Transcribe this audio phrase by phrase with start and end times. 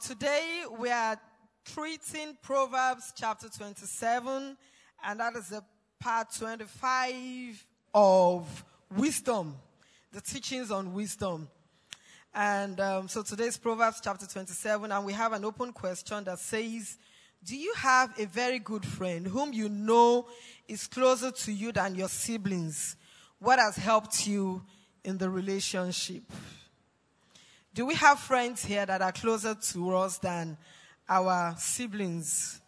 [0.00, 1.18] today we are
[1.64, 4.56] treating Proverbs chapter 27,
[5.04, 5.62] and that is the
[5.98, 8.64] part 25 of
[8.96, 9.56] wisdom,
[10.12, 11.48] the teachings on wisdom.
[12.32, 16.96] And um, so today's Proverbs chapter 27, and we have an open question that says,
[17.42, 20.28] Do you have a very good friend whom you know
[20.68, 22.96] is closer to you than your siblings?
[23.40, 24.62] What has helped you
[25.02, 26.22] in the relationship?
[27.74, 30.56] Do we have friends here that are closer to us than
[31.08, 32.60] our siblings?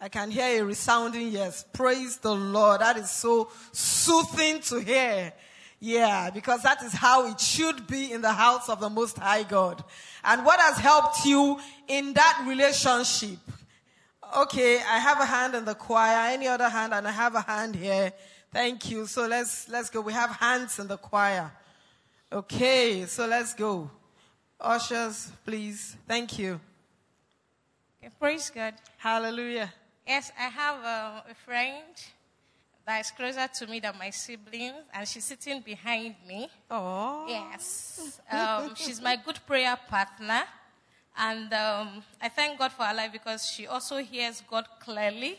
[0.00, 1.64] I can hear a resounding yes.
[1.72, 2.82] Praise the Lord.
[2.82, 5.32] That is so soothing to hear.
[5.80, 9.42] Yeah, because that is how it should be in the house of the Most High
[9.42, 9.82] God.
[10.24, 13.38] And what has helped you in that relationship?
[14.38, 16.30] Okay, I have a hand in the choir.
[16.32, 16.92] Any other hand?
[16.92, 18.12] And I have a hand here.
[18.52, 19.06] Thank you.
[19.06, 20.00] So let's, let's go.
[20.00, 21.52] We have hands in the choir.
[22.32, 23.90] Okay, so let's go.
[24.60, 25.96] Ushers, please.
[26.08, 26.60] Thank you.
[28.02, 28.74] Okay, praise God.
[28.98, 29.72] Hallelujah.
[30.06, 31.84] Yes, I have uh, a friend
[32.86, 36.48] that is closer to me than my siblings, and she's sitting behind me.
[36.70, 37.26] Oh.
[37.28, 38.20] Yes.
[38.30, 40.42] Um, she's my good prayer partner.
[41.18, 45.38] And um, I thank God for her life because she also hears God clearly.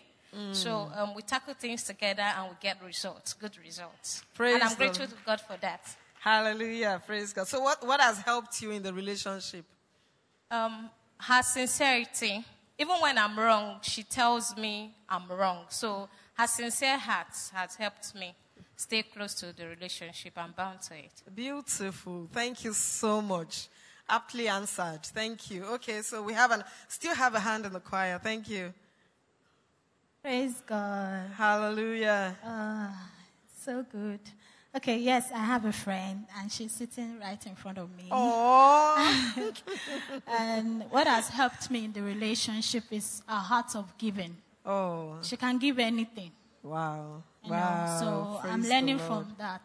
[0.52, 4.24] So um, we tackle things together and we get results, good results.
[4.36, 5.96] Praise and I'm grateful to God for that.
[6.20, 7.02] Hallelujah.
[7.06, 7.48] Praise God.
[7.48, 9.66] So what, what has helped you in the relationship?
[10.50, 12.44] Um, her sincerity,
[12.78, 15.66] even when I'm wrong, she tells me I'm wrong.
[15.70, 18.36] So her sincere heart has helped me
[18.76, 20.34] stay close to the relationship.
[20.38, 21.24] I'm bound to it.
[21.34, 22.28] Beautiful.
[22.32, 23.68] Thank you so much.
[24.10, 25.04] Aptly answered.
[25.04, 25.66] Thank you.
[25.66, 28.20] Okay, so we have an, still have a hand in the choir.
[28.24, 28.74] Thank you.
[30.22, 31.32] Praise God.
[31.36, 32.38] Hallelujah.
[32.44, 33.10] Ah,
[33.64, 34.20] so good.
[34.78, 38.10] Okay, yes, I have a friend, and she's sitting right in front of me.
[38.12, 39.52] Oh,
[40.28, 44.38] And what has helped me in the relationship is a heart of giving.
[44.66, 46.32] oh, She can give anything.
[46.62, 47.24] wow.
[47.44, 48.40] You know, Wow.
[48.44, 49.62] so I'm learning from that.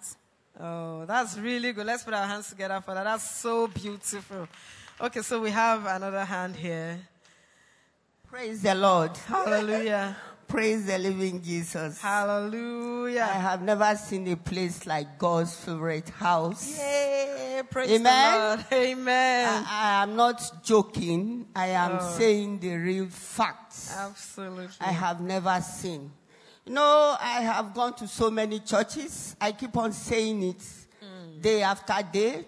[0.59, 1.84] Oh, that's really good.
[1.87, 3.05] Let's put our hands together for that.
[3.05, 4.49] That's so beautiful.
[5.00, 7.00] Okay, so we have another hand here.
[8.29, 9.15] Praise the Lord.
[9.17, 10.17] Hallelujah.
[10.52, 11.98] Praise the living Jesus.
[12.02, 13.22] Hallelujah.
[13.22, 16.78] I have never seen a place like God's favorite house.
[16.78, 17.62] Yay.
[17.70, 18.32] Praise Amen.
[18.34, 18.66] the Lord.
[18.90, 19.64] Amen.
[19.66, 21.46] I, I am not joking.
[21.56, 22.14] I am Oh.
[22.18, 23.96] saying the real facts.
[23.96, 24.76] Absolutely.
[24.78, 26.12] I have never seen.
[26.66, 29.34] You know, I have gone to so many churches.
[29.40, 30.62] I keep on saying it
[31.00, 31.40] hmm.
[31.40, 32.44] day after day.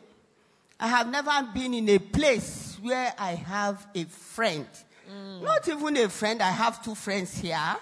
[0.79, 4.67] I have never been in a place where I have a friend.
[5.11, 5.43] Hmm.
[5.43, 6.43] Not even a friend.
[6.43, 7.77] I have two friends here.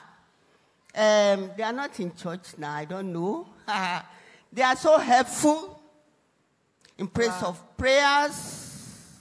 [0.94, 2.75] Um, they are not in church now.
[2.75, 3.47] I don't know.
[4.53, 5.80] they are so helpful
[6.98, 9.19] in place of prayers,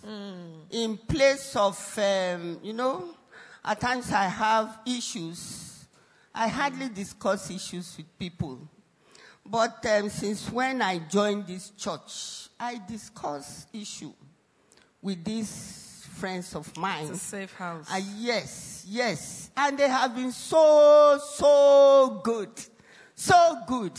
[0.69, 3.15] in place of, um, you know,
[3.63, 5.85] at times I have issues.
[6.33, 8.59] I hardly discuss issues with people.
[9.45, 14.13] But um, since when I joined this church, I discuss issue
[15.01, 15.80] with these
[16.21, 17.07] friends of mine.
[17.07, 17.87] It's a safe house.
[17.89, 19.49] Ah, yes, yes.
[19.57, 22.49] And they have been so, so good.
[23.15, 23.93] So good.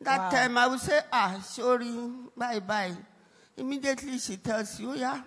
[0.00, 0.30] That Wow.
[0.30, 1.92] time I would say, ah, sorry,
[2.34, 2.92] bye bye.
[3.56, 5.20] Immediately she tells you, yeah,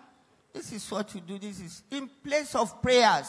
[0.51, 1.37] this is what you do.
[1.37, 3.27] This is in place of prayers.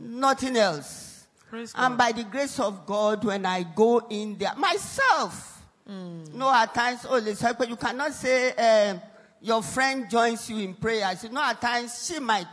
[0.00, 1.26] Nothing else.
[1.50, 1.98] Praise And God.
[1.98, 7.20] by the grace of God, when I go in there, myself, no, at times, oh,
[7.58, 9.00] but you cannot say um,
[9.44, 11.04] your friend joins you in prayer.
[11.04, 12.46] I said, no, at times she might.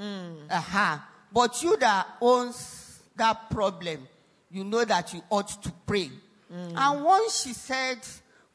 [0.00, 0.50] Mm.
[0.50, 0.96] Uh-huh.
[1.30, 4.08] But you that owns that problem,
[4.50, 6.10] you know that you ought to pray.
[6.50, 6.74] Mm.
[6.74, 7.98] And once she said,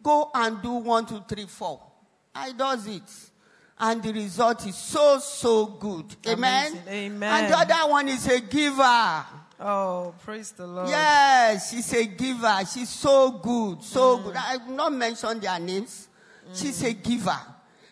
[0.02, 1.80] go and do one, two, three, four,
[2.34, 3.04] I does it.
[3.80, 6.16] And the result is so, so good.
[6.28, 6.72] Amen.
[6.72, 6.88] Amazing.
[6.90, 7.44] Amen.
[7.44, 9.26] And the other one is a giver.
[9.60, 10.90] Oh, praise the Lord.
[10.90, 12.58] Yes, she's a giver.
[12.74, 14.24] She's so good, so mm.
[14.24, 14.36] good.
[14.36, 16.08] I've not mentioned their names.
[16.56, 17.38] She's a giver.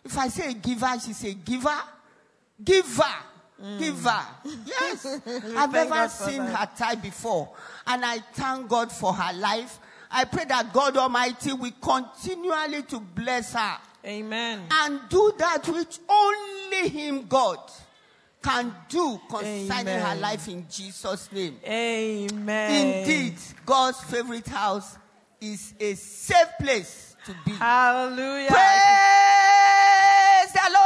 [0.05, 1.81] If I say a giver, she's a giver.
[2.63, 3.03] Giver.
[3.79, 4.21] Giver.
[4.65, 5.19] Yes.
[5.57, 7.49] I've never seen her type before.
[7.87, 9.79] And I thank God for her life.
[10.11, 14.61] I pray that God Almighty will continually to bless her Amen.
[14.71, 17.59] and do that which only Him, God,
[18.43, 21.57] can do concerning her life in Jesus' name.
[21.65, 22.99] Amen.
[22.99, 23.35] Indeed,
[23.65, 24.97] God's favorite house
[25.41, 27.51] is a safe place to be.
[27.53, 28.49] Hallelujah.
[28.49, 28.63] Praise
[30.53, 30.85] the Lord.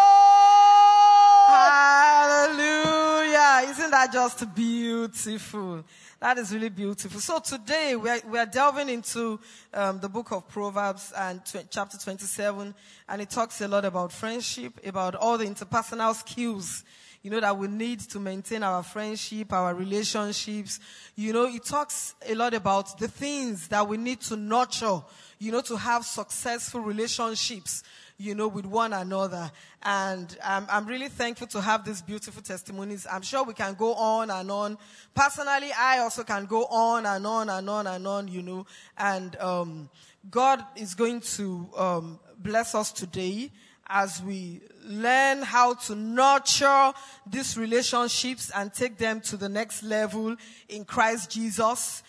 [2.39, 3.69] Hallelujah.
[3.69, 5.83] Isn't that just beautiful?
[6.21, 7.19] That is really beautiful.
[7.19, 9.39] So today we are, we are delving into
[9.73, 12.73] um, the book of Proverbs and tw- chapter 27,
[13.09, 16.85] and it talks a lot about friendship, about all the interpersonal skills
[17.21, 20.79] you know, that we need to maintain our friendship, our relationships.
[21.15, 25.01] You know, it talks a lot about the things that we need to nurture,
[25.37, 27.83] you know, to have successful relationships,
[28.17, 29.51] you know, with one another.
[29.83, 33.05] And I'm, I'm really thankful to have these beautiful testimonies.
[33.11, 34.77] I'm sure we can go on and on.
[35.13, 38.65] Personally, I also can go on and on and on and on, you know,
[38.97, 39.89] and, um,
[40.29, 43.51] God is going to, um, bless us today
[43.89, 46.93] as we learn how to nurture
[47.25, 50.35] these relationships and take them to the next level
[50.67, 52.03] in Christ Jesus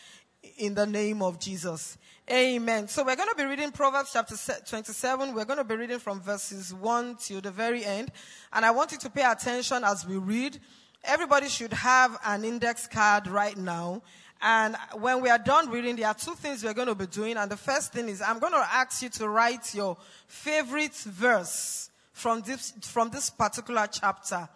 [0.59, 1.97] in the name of Jesus.
[2.31, 2.87] Amen.
[2.87, 5.35] So we're going to be reading Proverbs chapter 27.
[5.35, 8.13] We're going to be reading from verses 1 to the very end.
[8.53, 10.61] And I want you to pay attention as we read.
[11.03, 14.03] Everybody should have an index card right now.
[14.43, 17.37] And when we are done reading, there are two things we're going to be doing.
[17.37, 19.97] And the first thing is I'm going to ask you to write your
[20.27, 24.49] favorite verse from this, from this particular chapter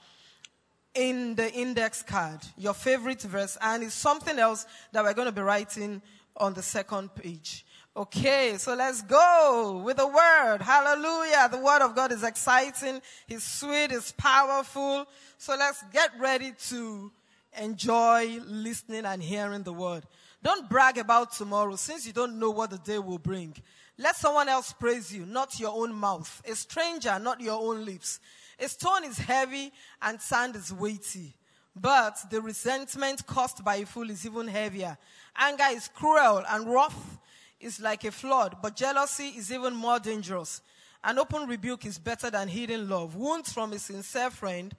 [0.95, 3.59] in the index card, your favorite verse.
[3.61, 6.01] And it's something else that we're going to be writing
[6.37, 7.65] on the second page.
[7.97, 10.59] Okay, so let's go with the word.
[10.61, 11.49] Hallelujah.
[11.51, 13.01] The word of God is exciting.
[13.29, 13.93] It's sweet.
[13.93, 15.07] It's powerful.
[15.39, 17.13] So let's get ready to
[17.59, 20.05] enjoy listening and hearing the word.
[20.43, 23.57] Don't brag about tomorrow since you don't know what the day will bring.
[23.97, 26.43] Let someone else praise you, not your own mouth.
[26.47, 28.21] A stranger, not your own lips.
[28.59, 29.73] A stone is heavy
[30.03, 31.35] and sand is weighty.
[31.77, 34.97] But the resentment caused by a fool is even heavier.
[35.37, 37.19] Anger is cruel and wrath
[37.61, 40.61] is like a flood, but jealousy is even more dangerous.
[41.03, 43.17] An open rebuke is better than hidden love.
[43.17, 44.75] Wounds from a sincere friend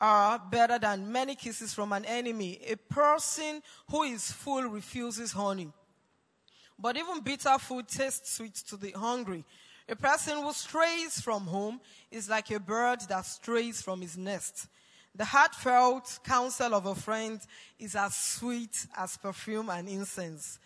[0.00, 2.60] are better than many kisses from an enemy.
[2.68, 5.70] A person who is full refuses honey.
[6.78, 9.44] But even bitter food tastes sweet to the hungry.
[9.88, 11.80] A person who strays from home
[12.10, 14.68] is like a bird that strays from his nest.
[15.14, 17.40] The heartfelt counsel of a friend
[17.78, 20.58] is as sweet as perfume and incense.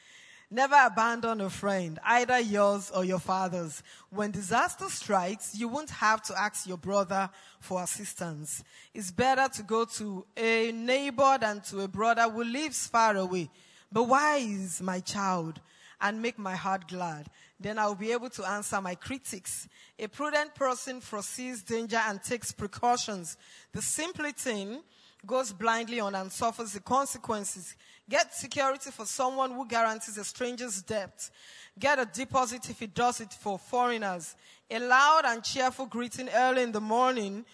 [0.50, 3.82] Never abandon a friend, either yours or your father's.
[4.10, 7.30] When disaster strikes, you won't have to ask your brother
[7.60, 8.62] for assistance.
[8.92, 13.50] It's better to go to a neighbor than to a brother who lives far away.
[13.90, 15.60] But wise, my child,
[16.00, 17.26] and make my heart glad.
[17.58, 19.68] Then I'll be able to answer my critics.
[19.98, 23.36] A prudent person foresees danger and takes precautions.
[23.72, 24.82] The simpleton
[25.26, 27.76] goes blindly on and suffers the consequences.
[28.08, 31.30] Get security for someone who guarantees a stranger's debt.
[31.78, 34.36] Get a deposit if he does it for foreigners.
[34.70, 37.44] A loud and cheerful greeting early in the morning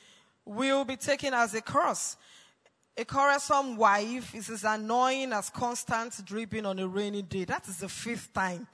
[0.44, 2.16] will be taken as a curse.
[2.96, 7.44] A quarrelsome wife is as annoying as constant dripping on a rainy day.
[7.44, 8.66] That is the fifth time,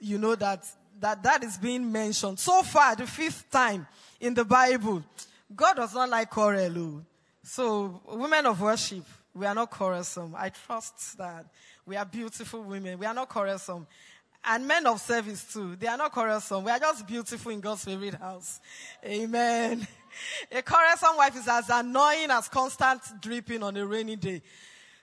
[0.00, 0.64] you know, that,
[1.00, 2.38] that that is being mentioned.
[2.38, 3.86] So far, the fifth time
[4.20, 5.02] in the Bible.
[5.54, 6.78] God does not like quarrel.
[6.78, 7.02] Oh.
[7.42, 9.04] So, women of worship,
[9.38, 10.34] we are not quarrelsome.
[10.36, 11.46] I trust that.
[11.86, 12.98] We are beautiful women.
[12.98, 13.86] We are not quarrelsome.
[14.44, 15.76] And men of service too.
[15.76, 16.64] They are not quarrelsome.
[16.64, 18.60] We are just beautiful in God's favorite house.
[19.04, 19.86] Amen.
[20.52, 24.42] A quarrelsome wife is as annoying as constant dripping on a rainy day.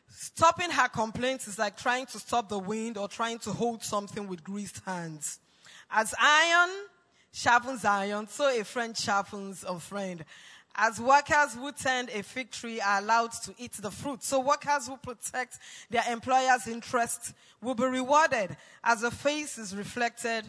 [0.09, 4.27] Stopping her complaints is like trying to stop the wind or trying to hold something
[4.27, 5.39] with greased hands.
[5.89, 6.69] As iron
[7.31, 10.23] sharpens iron, so a friend sharpens a friend.
[10.77, 14.87] As workers who tend a fig tree are allowed to eat the fruit, so workers
[14.87, 15.57] who protect
[15.89, 18.57] their employer's interest will be rewarded.
[18.83, 20.43] As a face is reflected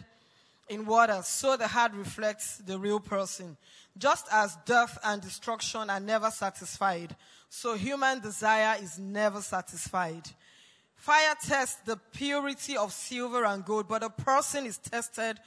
[0.67, 3.55] in water, so the heart reflects the real person.
[3.97, 7.15] Just as death and destruction are never satisfied,
[7.49, 10.23] so human desire is never satisfied.
[10.97, 15.39] Fire tests the purity of silver and gold, but a person is tested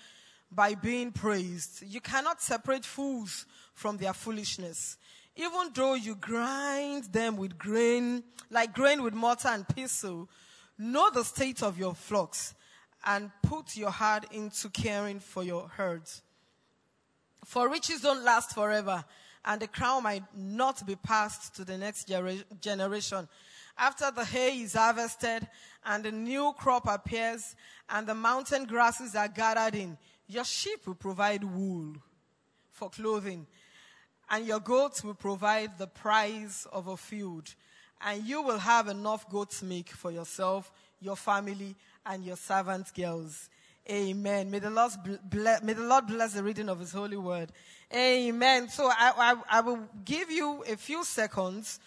[0.53, 1.83] by being praised.
[1.87, 4.97] You cannot separate fools from their foolishness.
[5.37, 10.29] Even though you grind them with grain, like grain with mortar and pestle,
[10.77, 12.55] know the state of your flocks
[13.05, 16.23] and put your heart into caring for your herds.
[17.45, 19.05] For riches don't last forever,
[19.45, 22.11] and the crown might not be passed to the next
[22.61, 23.29] generation.
[23.79, 25.49] After the hay is harvested
[25.87, 27.57] and the new crop appears
[27.89, 29.97] and the mountain grasses are gathered in,
[30.31, 31.95] your sheep will provide wool
[32.71, 33.47] for clothing
[34.31, 37.55] and your goats will provide the price of a field.
[38.01, 40.71] And you will have enough goat's milk for yourself,
[41.01, 41.75] your family,
[42.07, 43.51] and your servant girls.
[43.91, 44.51] Amen.
[44.51, 44.93] May the, Lord
[45.25, 47.51] bless, may the Lord bless the reading of His holy word.
[47.93, 48.69] Amen.
[48.69, 51.81] So I, I, I will give you a few seconds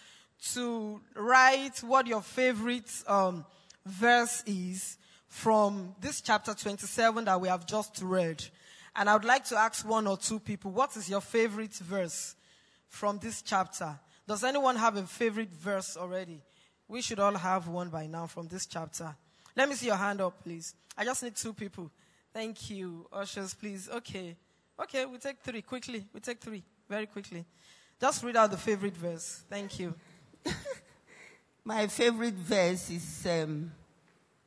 [0.52, 3.46] to write what your favorite um,
[3.86, 4.98] verse is
[5.34, 8.42] from this chapter 27 that we have just read.
[8.94, 12.36] And I would like to ask one or two people, what is your favorite verse
[12.88, 13.98] from this chapter?
[14.28, 16.40] Does anyone have a favorite verse already?
[16.86, 19.12] We should all have one by now from this chapter.
[19.56, 20.72] Let me see your hand up, please.
[20.96, 21.90] I just need two people.
[22.32, 23.08] Thank you.
[23.12, 23.88] Ushers, please.
[23.92, 24.36] Okay.
[24.80, 26.06] Okay, we take three quickly.
[26.14, 27.44] We take three very quickly.
[28.00, 29.42] Just read out the favorite verse.
[29.50, 29.94] Thank you.
[31.64, 33.72] My favorite verse is um,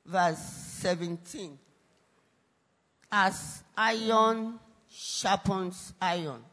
[0.07, 1.57] verse 17.
[3.11, 4.59] As iron
[4.89, 6.43] sharpens iron,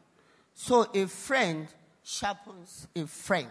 [0.53, 1.67] so a friend
[2.03, 3.49] sharpens a friend.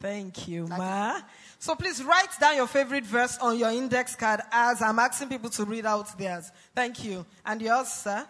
[0.00, 1.20] Thank you, Ma.
[1.58, 5.50] So please write down your favorite verse on your index card as I'm asking people
[5.50, 6.52] to read out theirs.
[6.74, 7.26] Thank you.
[7.44, 8.24] And yours, sir?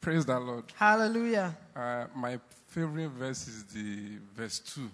[0.00, 0.64] Praise the Lord.
[0.74, 1.56] Hallelujah.
[1.74, 4.90] Uh, my favorite verse is the verse 2.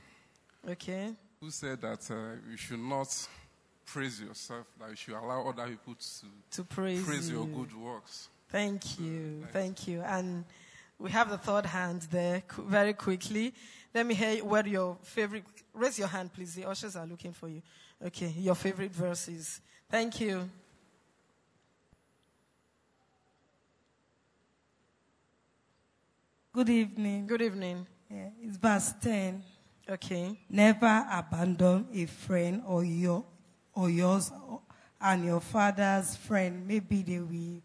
[0.73, 1.15] Okay.
[1.41, 3.09] Who said that uh, you should not
[3.93, 7.37] praise yourself, that you should allow other people to, To praise, praise you.
[7.37, 8.29] your good works.
[8.49, 9.47] Thank you.
[9.53, 10.01] Thank you.
[10.01, 10.45] And
[10.99, 13.53] we have the third hand there very quickly.
[13.95, 15.45] Let me hear what your favorite,
[15.75, 16.55] raise your hand, please.
[16.55, 17.61] The ushers are looking for you.
[18.07, 18.33] Okay.
[18.39, 19.61] Your favorite verses.
[19.91, 20.49] Thank you.
[26.55, 27.27] Good evening.
[27.27, 27.87] Good evening.
[28.11, 29.43] Yeah, it's verse 10.
[29.89, 30.39] Okay.
[30.51, 33.25] Never abandon a friend or your
[33.75, 34.31] or yours
[35.01, 36.67] and your father's friend.
[36.67, 37.63] Maybe they will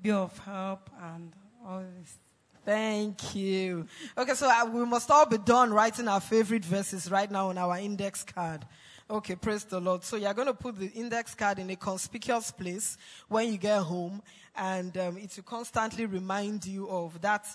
[0.00, 1.32] be of help and
[1.66, 2.18] all this.
[2.64, 3.86] Thank you.
[4.18, 7.58] Okay, so uh, we must all be done writing our favorite verses right now on
[7.58, 8.64] our index card.
[9.08, 10.02] Okay, praise the Lord.
[10.02, 12.98] So you're going to put the index card in a conspicuous place
[13.28, 14.20] when you get home,
[14.56, 17.46] and um, it will constantly remind you of that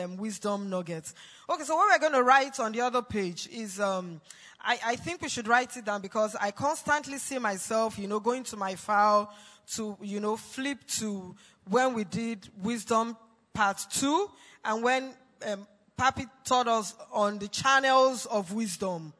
[0.00, 1.12] um, wisdom nugget.
[1.48, 4.20] Okay, so what we're going to write on the other page is, um,
[4.62, 8.20] I, I think we should write it down because I constantly see myself, you know,
[8.20, 9.32] going to my file
[9.74, 11.34] to, you know, flip to
[11.68, 13.16] when we did wisdom
[13.54, 14.30] part two
[14.64, 15.14] and when
[15.46, 15.66] um,
[15.98, 19.12] Papi taught us on the channels of wisdom.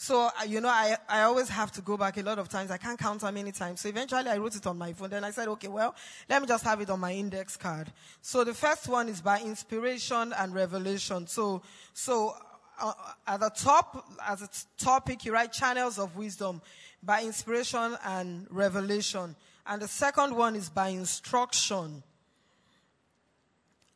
[0.00, 2.70] So, uh, you know, I, I always have to go back a lot of times.
[2.70, 3.80] I can't count how many times.
[3.80, 5.10] So eventually I wrote it on my phone.
[5.10, 5.94] Then I said, okay, well,
[6.28, 7.90] let me just have it on my index card.
[8.22, 11.26] So the first one is by inspiration and revelation.
[11.26, 11.62] So,
[11.94, 12.36] so
[12.80, 12.92] uh,
[13.26, 14.48] at the top, as a
[14.82, 16.60] topic, you write channels of wisdom
[17.02, 19.36] by inspiration and revelation.
[19.66, 22.02] And the second one is by instruction.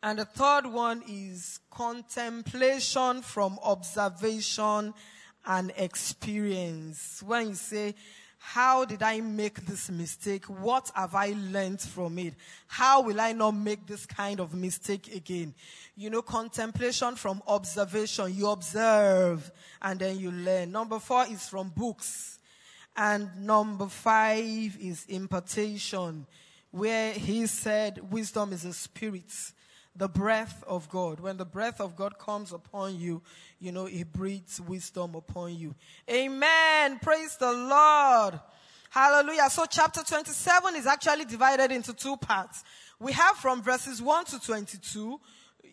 [0.02, 4.94] And the third one is contemplation from observation
[5.46, 7.22] and experience.
[7.24, 7.94] When you say,
[8.44, 10.46] how did I make this mistake?
[10.46, 12.34] What have I learned from it?
[12.66, 15.54] How will I not make this kind of mistake again?
[15.96, 18.34] You know, contemplation from observation.
[18.34, 20.72] You observe and then you learn.
[20.72, 22.40] Number four is from books.
[22.96, 26.26] And number five is impartation,
[26.72, 29.32] where he said wisdom is a spirit,
[29.94, 31.20] the breath of God.
[31.20, 33.22] When the breath of God comes upon you,
[33.60, 35.74] you know, it breathes wisdom upon you.
[36.10, 36.98] Amen.
[37.00, 38.40] Praise the Lord.
[38.90, 39.48] Hallelujah.
[39.50, 42.64] So chapter 27 is actually divided into two parts.
[42.98, 45.20] We have from verses 1 to 22,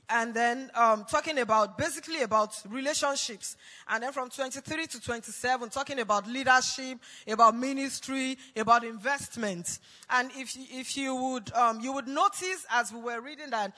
[0.10, 3.56] and then um, talking about basically about relationships
[3.90, 6.98] and then from 23 to 27 talking about leadership
[7.28, 13.00] about ministry about investment and if if you would um, you would notice as we
[13.00, 13.74] were reading that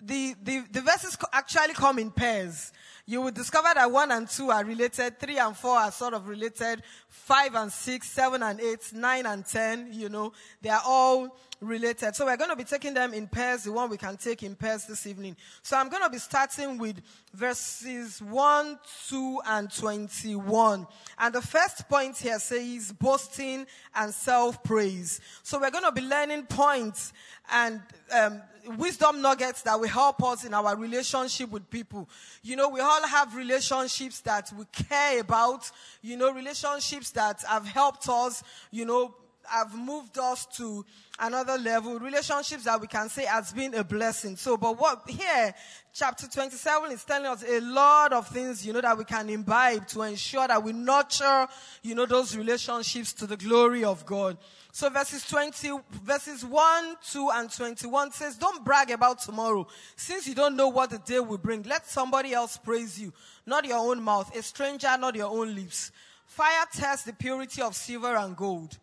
[0.00, 2.72] the, the, the verses actually come in pairs.
[3.12, 6.26] You will discover that one and two are related, three and four are sort of
[6.28, 11.36] related, five and six, seven and eight, nine and ten, you know, they are all
[11.60, 12.14] related.
[12.14, 14.54] So we're going to be taking them in pairs, the one we can take in
[14.54, 15.36] pairs this evening.
[15.62, 17.02] So I'm going to be starting with
[17.34, 18.78] verses 1,
[19.08, 20.86] 2, and 21.
[21.18, 25.20] And the first point here says boasting and self-praise.
[25.42, 27.12] So we're going to be learning points
[27.50, 28.42] and um,
[28.78, 32.08] wisdom nuggets that will help us in our relationship with people.
[32.42, 35.70] You know, we all have relationships that we care about,
[36.02, 39.14] you know, relationships that have helped us, you know,
[39.46, 40.84] have moved us to
[41.18, 44.36] another level, relationships that we can say has been a blessing.
[44.36, 45.54] So, but what here,
[45.92, 49.86] chapter 27 is telling us a lot of things, you know, that we can imbibe
[49.88, 51.46] to ensure that we nurture,
[51.82, 54.36] you know, those relationships to the glory of God.
[54.72, 55.70] So verses 20,
[56.02, 59.66] verses 1, 2, and 21 says, don't brag about tomorrow.
[59.96, 63.12] Since you don't know what the day will bring, let somebody else praise you,
[63.44, 65.92] not your own mouth, a stranger, not your own lips.
[66.24, 68.78] Fire tests the purity of silver and gold.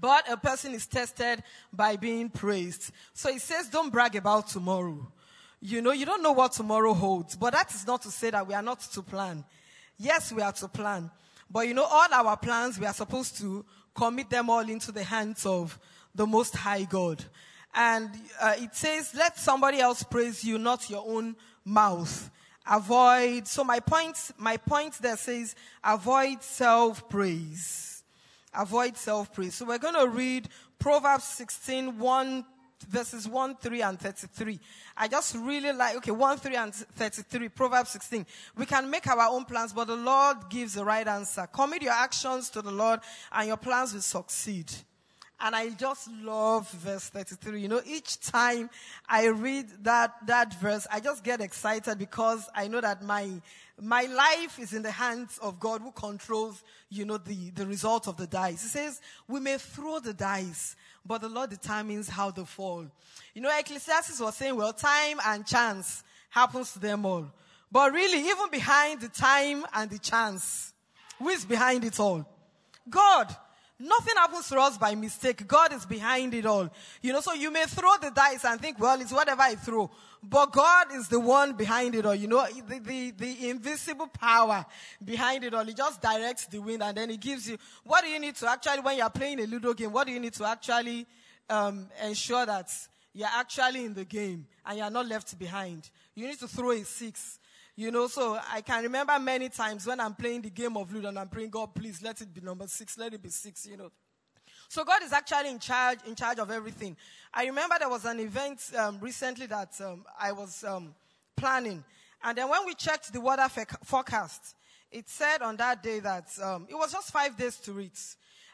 [0.00, 2.90] But a person is tested by being praised.
[3.12, 5.06] So he says, don't brag about tomorrow.
[5.60, 8.46] You know, you don't know what tomorrow holds, but that is not to say that
[8.46, 9.44] we are not to plan.
[9.96, 11.10] Yes, we are to plan.
[11.50, 15.04] But you know, all our plans, we are supposed to commit them all into the
[15.04, 15.78] hands of
[16.14, 17.24] the Most High God.
[17.74, 18.10] And
[18.40, 22.30] uh, it says, let somebody else praise you, not your own mouth.
[22.70, 27.93] Avoid, so my point, my point there says, avoid self-praise.
[28.56, 29.54] Avoid self-praise.
[29.54, 32.44] So we're going to read Proverbs 16, 1,
[32.88, 34.60] verses 1, 3, and 33.
[34.96, 38.26] I just really like, okay, 1, 3, and 33, Proverbs 16.
[38.56, 41.46] We can make our own plans, but the Lord gives the right answer.
[41.52, 43.00] Commit your actions to the Lord,
[43.32, 44.70] and your plans will succeed.
[45.40, 47.60] And I just love verse 33.
[47.60, 48.70] You know, each time
[49.08, 53.28] I read that, that verse, I just get excited because I know that my,
[53.80, 58.06] my life is in the hands of God who controls, you know, the, the result
[58.06, 58.62] of the dice.
[58.62, 62.86] He says, we may throw the dice, but the Lord determines how they fall.
[63.34, 67.26] You know, Ecclesiastes was saying, well, time and chance happens to them all.
[67.70, 70.72] But really, even behind the time and the chance,
[71.18, 72.24] who is behind it all?
[72.88, 73.34] God.
[73.84, 75.46] Nothing happens to us by mistake.
[75.46, 76.70] God is behind it all.
[77.02, 79.90] You know, so you may throw the dice and think, well, it's whatever I throw.
[80.22, 82.14] But God is the one behind it all.
[82.14, 84.64] You know, the, the, the invisible power
[85.04, 85.66] behind it all.
[85.66, 88.50] He just directs the wind and then he gives you, what do you need to
[88.50, 91.06] actually, when you're playing a Ludo game, what do you need to actually
[91.50, 92.70] um, ensure that
[93.12, 95.90] you're actually in the game and you're not left behind?
[96.14, 97.38] You need to throw a six.
[97.76, 101.08] You know, so I can remember many times when I'm playing the game of Ludo
[101.08, 103.76] and I'm praying, God, please let it be number six, let it be six, you
[103.76, 103.90] know.
[104.68, 106.96] So God is actually in charge, in charge of everything.
[107.32, 110.94] I remember there was an event um, recently that um, I was um,
[111.36, 111.82] planning,
[112.22, 113.48] and then when we checked the weather
[113.84, 114.54] forecast,
[114.92, 117.98] it said on that day that um, it was just five days to it,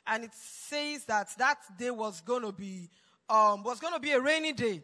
[0.06, 2.88] and it says that that day was going to be
[3.28, 4.82] um, was going to be a rainy day.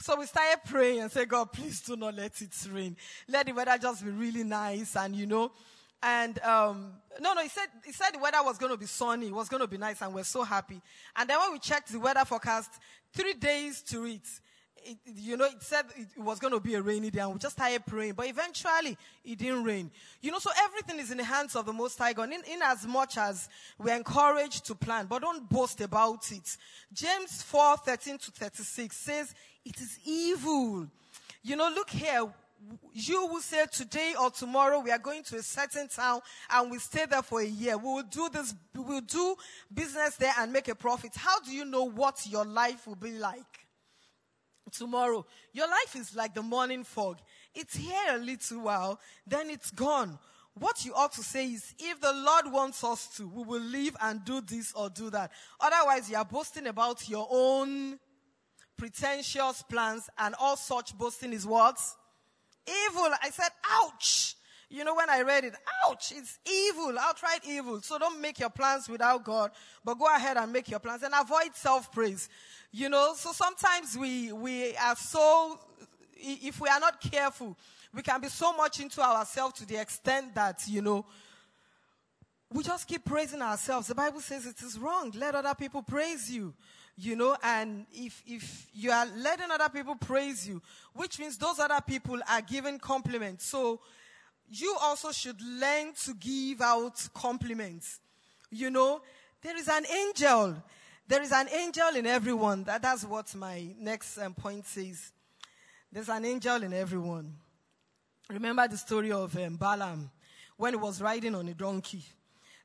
[0.00, 2.96] So we started praying and said, God, please do not let it rain.
[3.28, 5.52] Let the weather just be really nice and, you know.
[6.02, 9.26] And, um, no, no, he said, he said the weather was going to be sunny.
[9.26, 10.80] It was going to be nice and we're so happy.
[11.14, 12.70] And then when we checked the weather forecast,
[13.12, 14.26] three days to it,
[14.84, 17.38] it, you know, it said it was going to be a rainy day and we
[17.38, 18.14] just started praying.
[18.14, 19.90] But eventually, it didn't rain.
[20.20, 22.32] You know, so everything is in the hands of the Most High God.
[22.32, 26.56] In, in as much as we're encouraged to plan, but don't boast about it.
[26.92, 30.86] James 4, 13 to 36 says, it is evil.
[31.42, 32.26] You know, look here.
[32.92, 36.78] You will say today or tomorrow we are going to a certain town and we
[36.78, 37.78] stay there for a year.
[37.78, 39.34] We will do this, we will do
[39.72, 41.12] business there and make a profit.
[41.16, 43.66] How do you know what your life will be like?
[44.72, 45.26] Tomorrow.
[45.52, 47.18] Your life is like the morning fog.
[47.54, 50.18] It's here a little while, then it's gone.
[50.54, 53.96] What you ought to say is, if the Lord wants us to, we will live
[54.00, 55.30] and do this or do that.
[55.60, 57.98] Otherwise, you are boasting about your own
[58.76, 61.78] pretentious plans and all such boasting is what?
[62.66, 63.10] Evil.
[63.22, 64.34] I said, ouch.
[64.72, 65.54] You know, when I read it,
[65.84, 67.82] ouch, it's evil, outright evil.
[67.82, 69.50] So don't make your plans without God,
[69.84, 72.28] but go ahead and make your plans and avoid self-praise.
[72.70, 75.58] You know, so sometimes we, we are so,
[76.16, 77.58] if we are not careful,
[77.92, 81.04] we can be so much into ourselves to the extent that, you know,
[82.52, 83.88] we just keep praising ourselves.
[83.88, 85.12] The Bible says it is wrong.
[85.16, 86.54] Let other people praise you.
[86.96, 90.60] You know, and if, if you are letting other people praise you,
[90.92, 93.46] which means those other people are giving compliments.
[93.46, 93.80] So
[94.50, 98.00] you also should learn to give out compliments.
[98.50, 99.00] You know,
[99.40, 100.56] there is an angel.
[101.06, 102.64] There is an angel in everyone.
[102.64, 105.12] That, that's what my next um, point says.
[105.92, 107.32] There's an angel in everyone.
[108.28, 110.10] Remember the story of um, Balaam
[110.56, 112.02] when he was riding on a donkey.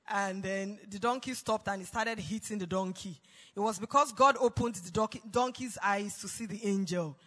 [0.08, 3.19] And then the donkey stopped and he started hitting the donkey.
[3.56, 7.17] It was because God opened the donkey's eyes to see the angel.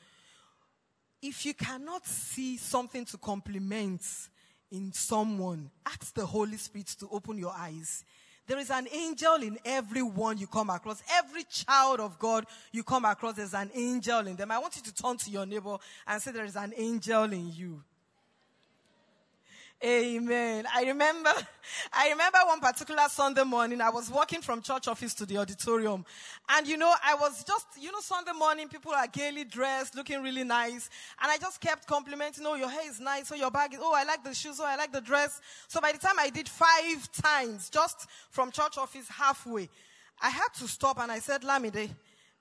[1.21, 4.03] If you cannot see something to compliment
[4.71, 8.05] in someone, ask the Holy Spirit to open your eyes.
[8.47, 11.03] There is an angel in everyone you come across.
[11.13, 14.51] Every child of God you come across, there's an angel in them.
[14.51, 15.77] I want you to turn to your neighbor
[16.07, 17.83] and say, There is an angel in you.
[19.85, 20.67] Amen.
[20.75, 21.31] I remember,
[21.93, 26.05] I remember one particular Sunday morning, I was walking from church office to the auditorium.
[26.49, 30.21] And you know, I was just, you know, Sunday morning, people are gaily dressed, looking
[30.21, 30.91] really nice.
[31.23, 33.95] And I just kept complimenting, oh, your hair is nice, oh, your bag is, oh,
[33.95, 35.41] I like the shoes, oh, I like the dress.
[35.69, 39.69] So by the time I did five times, just from church office halfway,
[40.21, 41.91] I had to stop and I said, Lamide,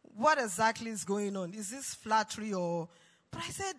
[0.02, 1.54] what exactly is going on?
[1.54, 2.90] Is this flattery or,
[3.30, 3.76] but I said,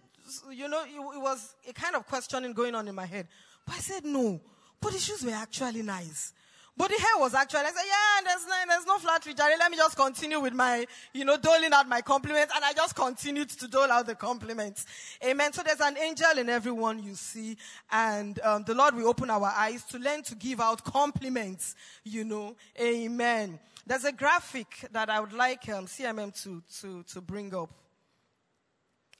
[0.52, 3.26] you know, it, was a kind of questioning going on in my head.
[3.68, 4.40] But I said, no.
[4.80, 6.32] But the shoes were actually nice.
[6.74, 9.54] But the hair was actually, I said, yeah, there's no, there's no flattery, Jerry.
[9.58, 12.54] Let me just continue with my, you know, doling out my compliments.
[12.54, 14.86] And I just continued to dole out the compliments.
[15.22, 15.52] Amen.
[15.52, 17.58] So there's an angel in everyone you see.
[17.90, 22.24] And um, the Lord will open our eyes to learn to give out compliments, you
[22.24, 22.56] know.
[22.80, 23.58] Amen.
[23.86, 27.70] There's a graphic that I would like um, CMM to, to, to bring up.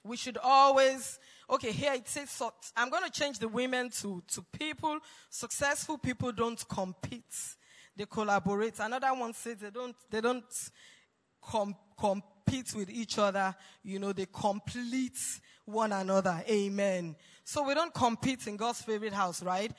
[0.04, 1.18] We should always,
[1.50, 4.98] okay, here it says, so, I'm going to change the women to, to people.
[5.30, 7.34] Successful people don't compete.
[7.96, 8.74] They collaborate.
[8.78, 10.44] Another one says they don't, they don't
[11.42, 13.54] com- compete with each other.
[13.82, 15.18] You know, they complete
[15.64, 16.42] one another.
[16.48, 17.16] Amen.
[17.44, 19.72] So we don't compete in God's favorite house, right?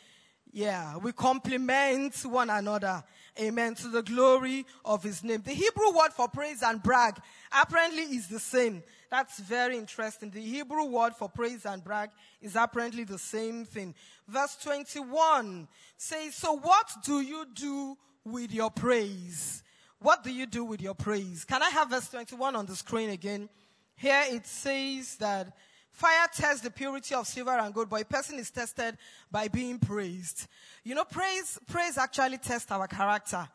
[0.51, 3.03] Yeah, we complement one another.
[3.39, 3.75] Amen.
[3.75, 5.41] To the glory of his name.
[5.45, 7.17] The Hebrew word for praise and brag
[7.51, 8.81] apparently is the same.
[9.12, 10.31] That's very interesting.
[10.31, 12.09] The Hebrew word for praise and brag
[12.41, 13.93] is apparently the same thing.
[14.27, 19.63] Verse 21 says, So what do you do with your praise?
[19.99, 21.45] What do you do with your praise?
[21.45, 23.49] Can I have verse 21 on the screen again?
[23.95, 25.55] Here it says that
[25.99, 28.97] fire tests the purity of silver and gold, but a person is tested
[29.29, 30.47] by being praised.
[30.85, 33.47] You know, praise, praise actually tests our character.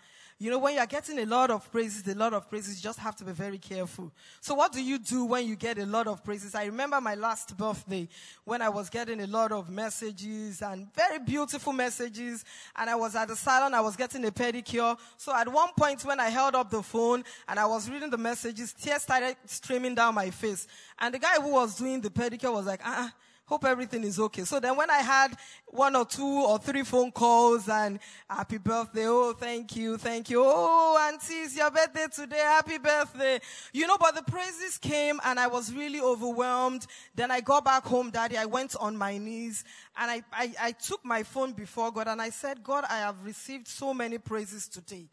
[0.45, 2.99] You know, when you're getting a lot of praises, a lot of praises, you just
[2.99, 4.13] have to be very careful.
[4.43, 6.55] So what do you do when you get a lot of praises?
[6.55, 8.07] I remember my last birthday
[8.45, 12.45] when I was getting a lot of messages and very beautiful messages.
[12.77, 14.99] And I was at the salon, I was getting a pedicure.
[15.17, 18.19] So at one point when I held up the phone and I was reading the
[18.19, 20.67] messages, tears started streaming down my face.
[20.99, 23.09] And the guy who was doing the pedicure was like, uh-uh
[23.47, 24.45] Hope everything is okay.
[24.45, 27.99] So then when I had one or two or three phone calls and
[28.31, 29.07] happy birthday.
[29.07, 29.99] Oh, thank you.
[29.99, 30.43] Thank you.
[30.43, 32.39] Oh, auntie, it's your birthday today.
[32.39, 33.41] Happy birthday.
[33.73, 36.87] You know, but the praises came and I was really overwhelmed.
[37.15, 38.39] Then I got back home, daddy.
[38.39, 39.65] I went on my knees
[39.99, 43.17] and I, I, I took my phone before God and I said, God, I have
[43.25, 45.09] received so many praises today.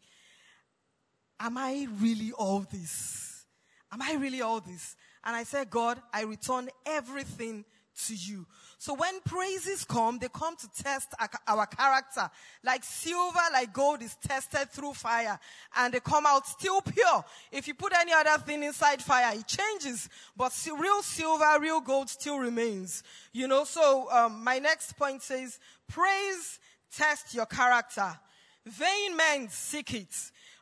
[1.38, 3.44] Am I really all this?
[3.92, 4.96] Am I really all this?
[5.24, 7.64] And I said, God, I return everything
[8.06, 8.46] to you.
[8.78, 11.14] So when praises come, they come to test
[11.46, 12.28] our character.
[12.64, 15.38] Like silver, like gold is tested through fire
[15.76, 17.24] and they come out still pure.
[17.52, 20.08] If you put any other thing inside fire, it changes.
[20.36, 23.02] But real silver, real gold still remains.
[23.32, 26.58] You know, so um, my next point says, praise
[26.96, 28.18] test your character.
[28.66, 30.14] Vain men seek it.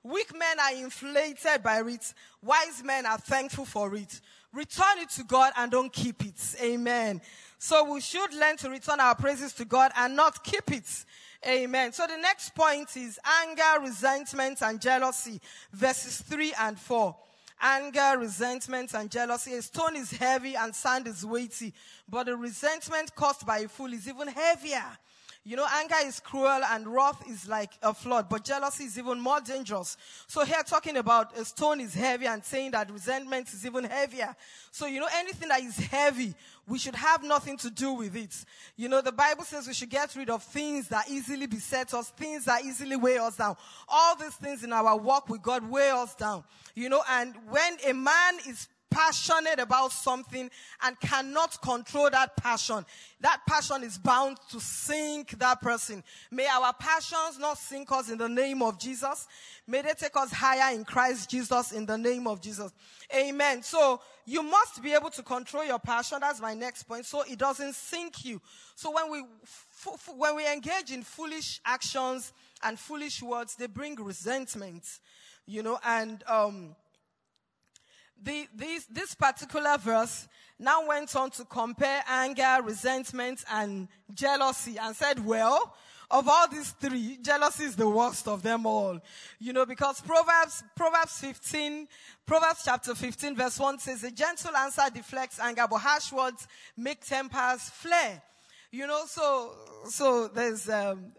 [0.02, 2.14] Weak men are inflated by it.
[2.42, 4.20] Wise men are thankful for it.
[4.52, 6.56] Return it to God and don't keep it.
[6.60, 7.20] Amen.
[7.58, 11.04] So we should learn to return our praises to God and not keep it.
[11.46, 11.92] Amen.
[11.92, 15.40] So the next point is anger, resentment, and jealousy.
[15.72, 17.16] Verses 3 and 4.
[17.62, 19.54] Anger, resentment, and jealousy.
[19.54, 21.72] A stone is heavy and sand is weighty,
[22.08, 24.84] but the resentment caused by a fool is even heavier.
[25.42, 29.18] You know, anger is cruel and wrath is like a flood, but jealousy is even
[29.18, 29.96] more dangerous.
[30.26, 34.36] So here talking about a stone is heavy and saying that resentment is even heavier.
[34.70, 36.34] So, you know, anything that is heavy,
[36.68, 38.44] we should have nothing to do with it.
[38.76, 42.10] You know, the Bible says we should get rid of things that easily beset us,
[42.10, 43.56] things that easily weigh us down.
[43.88, 46.44] All these things in our walk with God weigh us down.
[46.74, 50.50] You know, and when a man is passionate about something
[50.82, 52.84] and cannot control that passion,
[53.20, 56.02] that passion is bound to sink that person.
[56.30, 59.28] May our passions not sink us in the name of Jesus.
[59.66, 62.72] May they take us higher in Christ Jesus in the name of Jesus.
[63.14, 63.62] Amen.
[63.62, 66.18] So you must be able to control your passion.
[66.20, 67.06] That's my next point.
[67.06, 68.40] So it doesn't sink you.
[68.74, 69.24] So when we,
[70.16, 74.84] when we engage in foolish actions and foolish words, they bring resentment,
[75.46, 76.76] you know, and, um,
[78.22, 80.28] the, this, this particular verse
[80.58, 85.74] now went on to compare anger, resentment, and jealousy and said, well,
[86.10, 88.98] of all these three, jealousy is the worst of them all.
[89.38, 91.86] You know, because Proverbs, Proverbs 15,
[92.26, 97.04] Proverbs chapter 15 verse 1 says, a gentle answer deflects anger, but harsh words make
[97.04, 98.20] tempers flare.
[98.72, 99.52] You know, so,
[99.88, 101.12] so there's, um,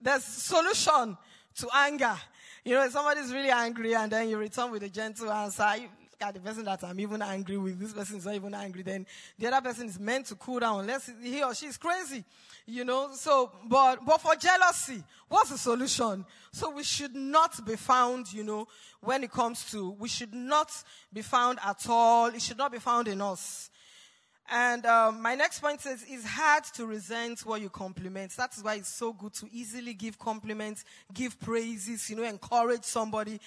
[0.00, 1.16] there's solution
[1.56, 2.16] to anger.
[2.64, 5.88] You know, if somebody's really angry and then you return with a gentle answer, you,
[6.22, 9.06] at the person that I'm even angry with, this person is not even angry, then
[9.38, 12.24] the other person is meant to cool down unless he or she is crazy.
[12.66, 16.24] You know, so, but, but for jealousy, what's the solution?
[16.52, 18.66] So we should not be found, you know,
[19.00, 20.72] when it comes to, we should not
[21.12, 22.26] be found at all.
[22.26, 23.70] It should not be found in us.
[24.48, 28.30] And um, my next point is, it's hard to resent what you compliment.
[28.36, 32.84] That is why it's so good to easily give compliments, give praises, you know, encourage
[32.84, 33.40] somebody.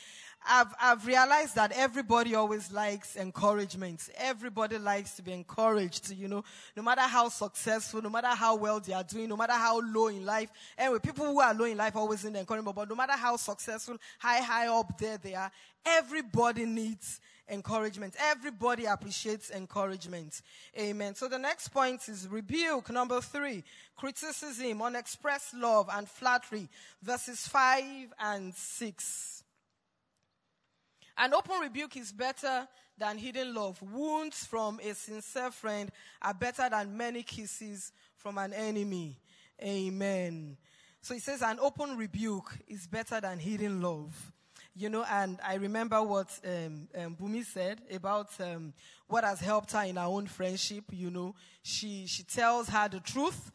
[0.47, 4.10] I've, I've realized that everybody always likes encouragement.
[4.17, 6.43] Everybody likes to be encouraged, you know,
[6.75, 10.08] no matter how successful, no matter how well they are doing, no matter how low
[10.08, 10.49] in life.
[10.78, 13.97] Anyway, people who are low in life always need encouragement, but no matter how successful,
[14.17, 15.52] high, high up there they are,
[15.86, 18.15] everybody needs encouragement.
[18.19, 20.41] Everybody appreciates encouragement.
[20.78, 21.15] Amen.
[21.15, 22.89] So the next point is rebuke.
[22.91, 23.63] Number three,
[23.95, 26.69] criticism, unexpressed love and flattery.
[27.02, 29.43] Verses five and six.
[31.21, 32.65] An open rebuke is better
[32.97, 33.82] than hidden love.
[33.82, 39.19] Wounds from a sincere friend are better than many kisses from an enemy.
[39.62, 40.55] Amen.
[41.01, 44.32] So he says an open rebuke is better than hidden love.
[44.73, 48.73] You know, and I remember what um, um, Bumi said about um,
[49.08, 50.86] what has helped her in her own friendship.
[50.91, 53.51] You know, she she tells her the truth,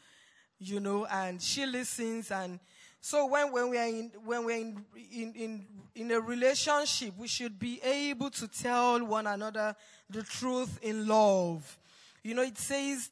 [0.58, 2.30] you know, and she listens.
[2.30, 2.60] And
[3.06, 7.28] so when when we are in when we're in in in, in a relationship, we
[7.28, 9.76] should be able to tell one another
[10.08, 11.78] the truth in love.
[12.22, 13.10] You know, it says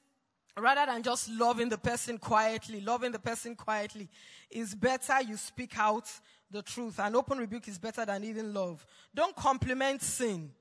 [0.58, 4.08] rather than just loving the person quietly, loving the person quietly,
[4.50, 6.08] is better you speak out
[6.50, 6.98] the truth.
[6.98, 8.86] An open rebuke is better than even love.
[9.14, 10.52] Don't compliment sin.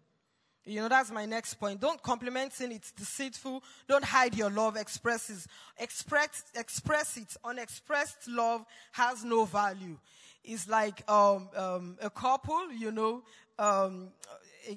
[0.66, 1.80] You know, that's my next point.
[1.80, 2.72] Don't compliment sin.
[2.72, 3.64] It's deceitful.
[3.88, 4.78] Don't hide your love.
[4.78, 5.46] Express it.
[5.80, 7.36] Express, express it.
[7.44, 9.98] Unexpressed love has no value.
[10.44, 13.24] It's like um, um, a couple, you know,
[13.58, 14.10] um,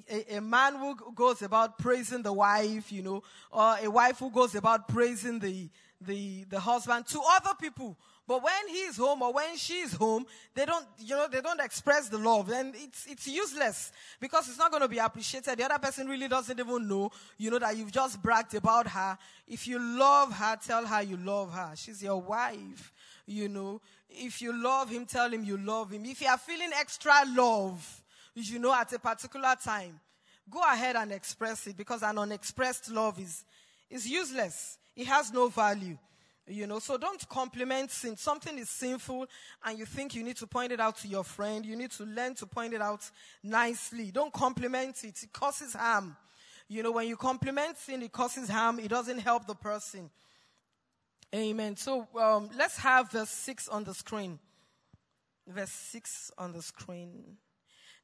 [0.09, 4.31] a, a, man who goes about praising the wife, you know, or a wife who
[4.31, 5.69] goes about praising the,
[6.01, 10.65] the, the husband to other people but when he's home or when she's home, they
[10.65, 12.49] don't, you know, they don't express the love.
[12.49, 15.59] And it's, it's useless because it's not going to be appreciated.
[15.59, 19.17] The other person really doesn't even know, you know, that you've just bragged about her.
[19.47, 21.73] If you love her, tell her you love her.
[21.75, 22.91] She's your wife,
[23.27, 23.79] you know.
[24.09, 26.05] If you love him, tell him you love him.
[26.05, 29.99] If you are feeling extra love, you know, at a particular time,
[30.49, 33.43] go ahead and express it because an unexpressed love is,
[33.87, 34.79] is useless.
[34.95, 35.97] It has no value.
[36.47, 38.17] You know, so don't compliment sin.
[38.17, 39.25] Something is sinful
[39.63, 41.65] and you think you need to point it out to your friend.
[41.65, 43.09] You need to learn to point it out
[43.41, 44.11] nicely.
[44.11, 45.23] Don't compliment it.
[45.23, 46.15] It causes harm.
[46.67, 48.79] You know, when you compliment sin, it causes harm.
[48.79, 50.11] It doesn't help the person.
[51.33, 51.75] Amen.
[51.75, 54.39] So um, let's have verse 6 on the screen.
[55.47, 57.37] Verse 6 on the screen.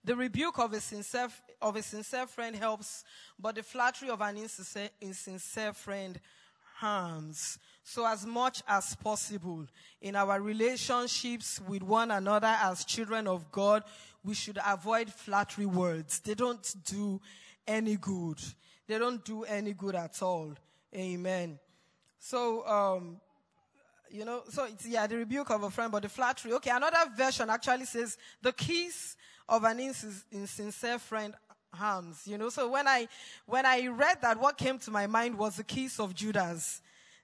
[0.04, 1.30] The rebuke of a sincere,
[1.62, 3.04] of a sincere friend helps,
[3.40, 6.20] but the flattery of an insincere, insincere friend
[6.78, 7.60] harms.
[7.84, 9.66] So as much as possible
[10.02, 13.84] in our relationships with one another as children of God,
[14.24, 16.20] we should avoid flattery words.
[16.20, 17.20] They don't do
[17.68, 18.40] any good.
[18.88, 20.54] They don't do any good at all.
[20.96, 21.60] Amen.
[22.20, 23.20] So, um,
[24.12, 26.54] you know, so it's, yeah, the rebuke of a friend, but the flattery.
[26.54, 29.16] Okay, another version actually says the kiss
[29.50, 31.34] of an insincere friend
[31.74, 32.50] harms, you know.
[32.50, 33.08] So when I,
[33.46, 36.82] when I read that, what came to my mind was the kiss of Judas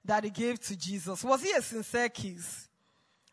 [0.08, 1.24] that he gave to Jesus.
[1.24, 2.68] Was he a sincere kiss?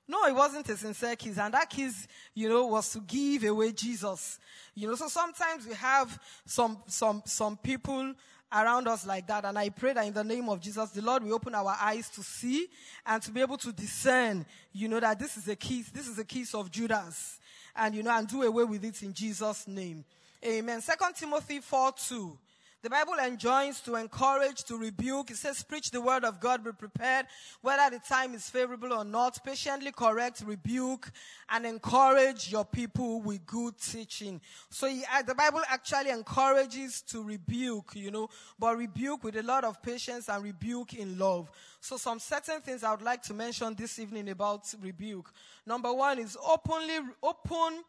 [0.06, 1.38] No, it wasn't a sincere kiss.
[1.38, 4.38] And that kiss, you know, was to give away Jesus.
[4.74, 8.12] You know, so sometimes we have some, some, some people
[8.52, 9.44] around us like that.
[9.44, 12.10] And I pray that in the name of Jesus, the Lord will open our eyes
[12.10, 12.66] to see
[13.06, 15.88] and to be able to discern, you know, that this is a kiss.
[15.90, 17.38] This is a kiss of Judas.
[17.74, 20.04] And, you know, and do away with it in Jesus' name.
[20.44, 20.82] Amen.
[20.82, 22.38] Second Timothy 4 2.
[22.84, 25.30] The Bible enjoins to encourage, to rebuke.
[25.30, 27.24] It says, preach the word of God, be prepared,
[27.62, 29.42] whether the time is favorable or not.
[29.42, 31.10] Patiently correct, rebuke,
[31.48, 34.38] and encourage your people with good teaching.
[34.68, 39.42] So he, uh, the Bible actually encourages to rebuke, you know, but rebuke with a
[39.42, 41.50] lot of patience and rebuke in love.
[41.80, 45.32] So some certain things I would like to mention this evening about rebuke.
[45.64, 47.82] Number one is openly, open,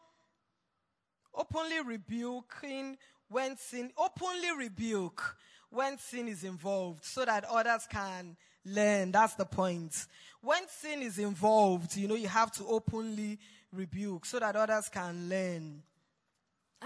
[1.34, 2.98] openly rebuking
[3.30, 5.38] when sin, openly rebuke
[5.70, 9.12] when sin is involved so that others can learn.
[9.12, 9.94] That's the point.
[10.42, 13.40] When sin is involved, you know, you have to openly
[13.74, 15.84] rebuke so that others can learn.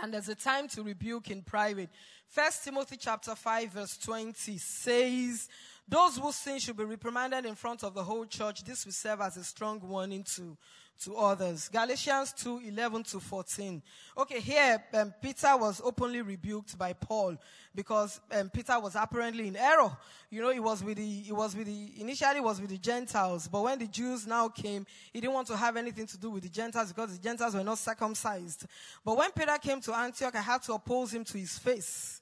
[0.02, 1.90] And there's a time to rebuke in private.
[2.28, 5.50] First Timothy chapter 5 verse 20 says,
[5.88, 8.64] those who sin should be reprimanded in front of the whole church.
[8.64, 10.56] This will serve as a strong warning to
[11.00, 11.70] to others.
[11.70, 13.82] Galatians 2 11 to 14.
[14.18, 17.38] Okay, here um, Peter was openly rebuked by Paul
[17.74, 19.96] because um, Peter was apparently in error.
[20.30, 22.78] You know, it was with the, it was with the, initially it was with the
[22.78, 26.32] Gentiles, but when the Jews now came, he didn't want to have anything to do
[26.32, 28.66] with the Gentiles because the Gentiles were not circumcised.
[29.06, 32.22] But when Peter came to Antioch, I had to oppose him to his face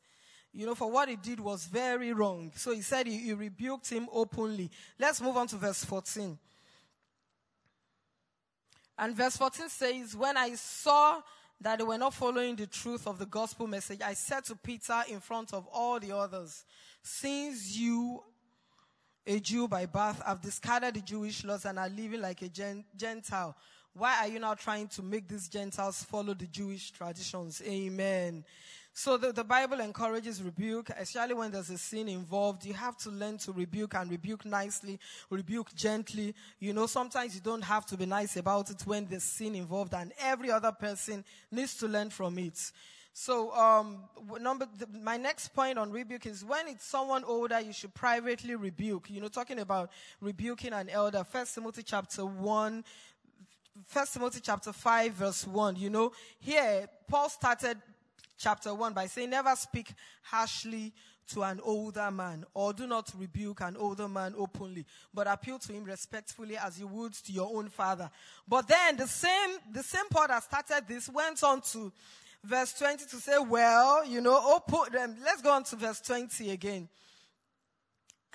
[0.53, 2.51] you know, for what he did was very wrong.
[2.55, 4.71] So he said he, he, rebuked him openly.
[4.97, 6.35] Let's move on to verse 14.
[8.97, 11.21] And verse 14 says, When I saw
[11.61, 15.03] that they were not following the truth of the gospel message, I said to Peter
[15.09, 16.65] in front of all the others,
[17.01, 18.23] since you,
[19.25, 22.85] a Jew by birth, have discarded the Jewish laws and are living like a gen-
[22.95, 23.55] Gentile,
[23.93, 27.61] why are you now trying to make these Gentiles follow the Jewish traditions?
[27.65, 28.45] Amen.
[28.97, 32.65] So the, the Bible encourages rebuke, especially when there's a sin involved.
[32.65, 36.33] You have to learn to rebuke and rebuke nicely, rebuke gently.
[36.59, 39.93] You know, sometimes you don't have to be nice about it when there's sin involved
[39.93, 42.71] and every other person needs to learn from it.
[43.13, 43.99] So, um,
[44.41, 48.55] number, the, my next point on rebuke is when it's someone older, you should privately
[48.55, 49.11] rebuke.
[49.11, 51.23] You know, talking about rebuking an elder.
[51.23, 52.83] First Timothy chapter 1,
[53.85, 55.75] First Timothy chapter 5 verse 1.
[55.75, 57.77] You know, here, Paul started
[58.37, 60.93] chapter 1 by saying, Never speak harshly
[61.29, 65.73] to an older man, or do not rebuke an older man openly, but appeal to
[65.73, 68.09] him respectfully as you would to your own father.
[68.47, 71.91] But then the same, the same Paul that started this went on to
[72.43, 75.99] verse 20 to say, well, you know, oh, put them, let's go on to verse
[76.01, 76.87] 20 again.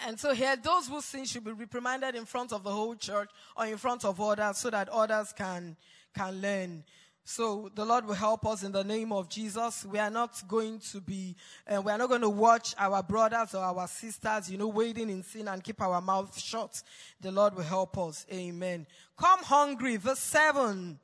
[0.07, 3.31] And so here, those who sin should be reprimanded in front of the whole church
[3.57, 5.77] or in front of others so that others can,
[6.15, 6.85] can learn.
[7.25, 9.85] So the Lord will help us in the name of Jesus.
[9.85, 13.55] We are not going to be, uh, we are not going to watch our brothers
[13.55, 16.83] or our sisters, you know, wading in sin and keep our mouth shut.
[17.21, 18.27] The Lord will help us.
[18.33, 18.87] Amen.
[19.17, 19.97] Come hungry.
[19.97, 20.99] Verse 7.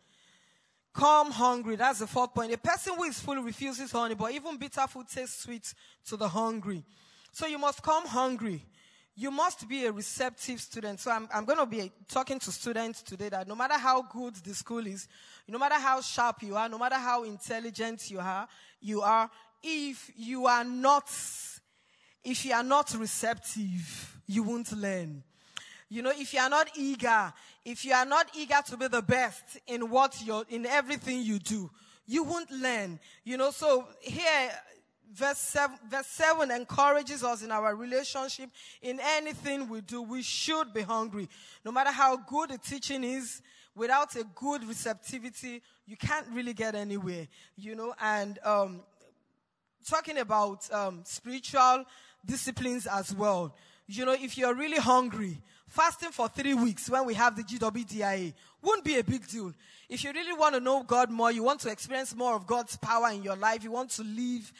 [0.92, 1.76] Come hungry.
[1.76, 2.52] That's the fourth point.
[2.52, 5.72] A person who is full refuses honey, but even bitter food tastes sweet
[6.06, 6.82] to the hungry.
[7.30, 8.64] So you must come hungry
[9.18, 11.00] you must be a receptive student.
[11.00, 14.36] So I'm, I'm going to be talking to students today that no matter how good
[14.36, 15.08] the school is,
[15.48, 18.46] no matter how sharp you are, no matter how intelligent you are,
[18.80, 19.28] you are,
[19.60, 21.10] if you are not,
[22.22, 25.24] if you are not receptive, you won't learn.
[25.88, 27.32] You know, if you are not eager,
[27.64, 31.40] if you are not eager to be the best in what you're, in everything you
[31.40, 31.68] do,
[32.06, 33.00] you won't learn.
[33.24, 34.50] You know, so here,
[35.14, 38.50] verse 7, verse 7 encourages us in our relationship.
[38.82, 41.28] In anything we do, we should be hungry.
[41.64, 43.42] No matter how good the teaching is,
[43.74, 48.80] without a good receptivity, you can't really get anywhere, you know, and, um,
[49.88, 51.84] talking about, um, spiritual
[52.26, 53.54] disciplines as well.
[53.86, 58.34] You know, if you're really hungry, fasting for three weeks when we have the GWDIA
[58.60, 59.52] won't be a big deal.
[59.88, 62.76] If you really want to know God more, you want to experience more of God's
[62.76, 64.52] power in your life, you want to live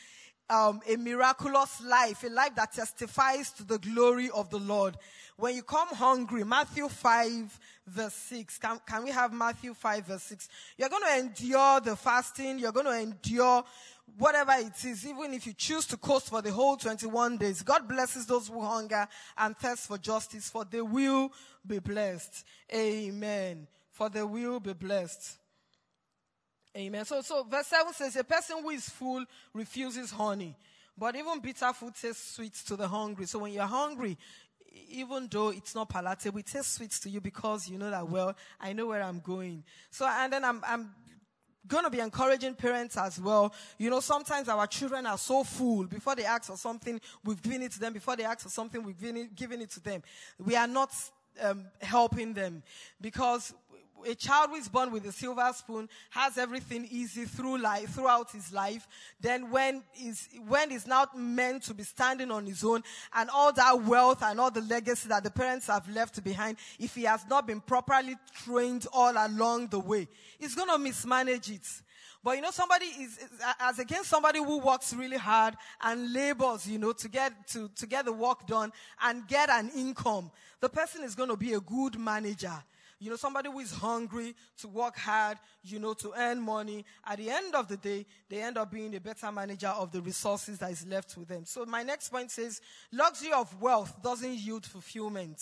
[0.50, 4.96] um, a miraculous life, a life that testifies to the glory of the Lord.
[5.36, 8.58] When you come hungry, Matthew 5 verse 6.
[8.58, 10.48] Can, can we have Matthew 5 verse 6?
[10.76, 12.58] You're going to endure the fasting.
[12.58, 13.64] You're going to endure
[14.16, 17.62] whatever it is, even if you choose to coast for the whole 21 days.
[17.62, 19.06] God blesses those who hunger
[19.36, 21.30] and thirst for justice, for they will
[21.66, 22.44] be blessed.
[22.74, 23.66] Amen.
[23.92, 25.38] For they will be blessed.
[26.76, 27.04] Amen.
[27.04, 30.56] So, so verse 7 says, A person who is full refuses honey.
[30.96, 33.26] But even bitter food tastes sweet to the hungry.
[33.26, 34.18] So when you're hungry,
[34.90, 38.34] even though it's not palatable, it tastes sweet to you because you know that, well,
[38.60, 39.64] I know where I'm going.
[39.90, 40.90] So, and then I'm, I'm
[41.68, 43.54] going to be encouraging parents as well.
[43.78, 45.84] You know, sometimes our children are so full.
[45.84, 47.92] Before they ask for something, we've given it to them.
[47.92, 50.02] Before they ask for something, we've given it, given it to them.
[50.44, 50.90] We are not
[51.40, 52.62] um, helping them
[53.00, 53.54] because
[54.06, 58.30] a child who is born with a silver spoon has everything easy through life, throughout
[58.30, 58.86] his life.
[59.20, 62.82] Then when is, when he's not meant to be standing on his own
[63.14, 66.94] and all that wealth and all the legacy that the parents have left behind, if
[66.94, 70.08] he has not been properly trained all along the way,
[70.38, 71.66] he's going to mismanage it.
[72.22, 73.30] But you know, somebody is, is,
[73.60, 77.86] as against somebody who works really hard and labors, you know, to get, to, to
[77.86, 80.30] get the work done and get an income.
[80.60, 82.52] The person is going to be a good manager.
[83.00, 86.84] You know, somebody who is hungry to work hard, you know, to earn money.
[87.06, 90.00] At the end of the day, they end up being a better manager of the
[90.00, 91.44] resources that is left with them.
[91.44, 92.60] So my next point says,
[92.92, 95.40] luxury of wealth doesn't yield fulfillment,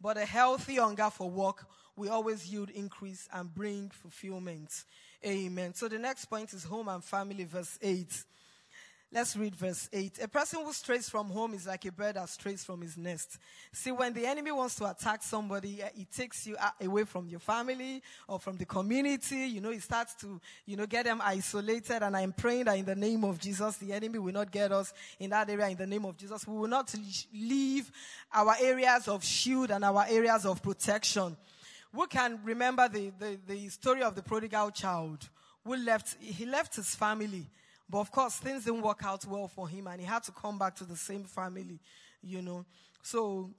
[0.00, 4.84] but a healthy hunger for work will always yield increase and bring fulfillment.
[5.24, 5.72] Amen.
[5.72, 8.24] So the next point is home and family, verse 8.
[9.12, 10.18] Let's read verse 8.
[10.22, 13.38] A person who strays from home is like a bird that strays from his nest.
[13.72, 17.38] See, when the enemy wants to attack somebody, eh, it takes you away from your
[17.38, 19.46] family or from the community.
[19.46, 22.02] You know, it starts to, you know, get them isolated.
[22.02, 24.92] And I'm praying that in the name of Jesus, the enemy will not get us
[25.20, 26.46] in that area in the name of Jesus.
[26.46, 26.92] We will not
[27.32, 27.92] leave
[28.34, 31.36] our areas of shield and our areas of protection.
[31.92, 35.28] We can remember the, the, the story of the prodigal child
[35.64, 37.46] who left, he left his family
[37.88, 40.58] but of course, things didn't work out well for him and he had to come
[40.58, 41.78] back to the same family,
[42.22, 42.64] you know.
[43.02, 43.50] So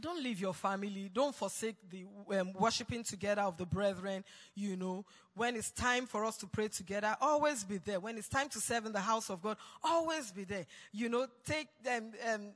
[0.00, 1.10] don't leave your family.
[1.12, 2.06] Don't forsake the
[2.38, 4.24] um, worshiping together of the brethren.
[4.54, 5.04] You know,
[5.34, 8.00] when it's time for us to pray together, always be there.
[8.00, 10.66] When it's time to serve in the house of God, always be there.
[10.92, 12.12] You know, take them.
[12.32, 12.52] Um,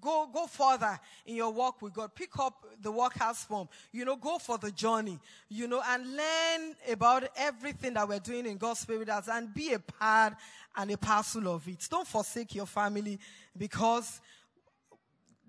[0.00, 2.14] go go further in your walk with God.
[2.14, 3.68] Pick up the workhouse form.
[3.92, 5.18] You know, go for the journey.
[5.48, 9.72] You know, and learn about everything that we're doing in God's spirit as and be
[9.72, 10.34] a part
[10.76, 11.86] and a parcel of it.
[11.90, 13.18] Don't forsake your family
[13.56, 14.20] because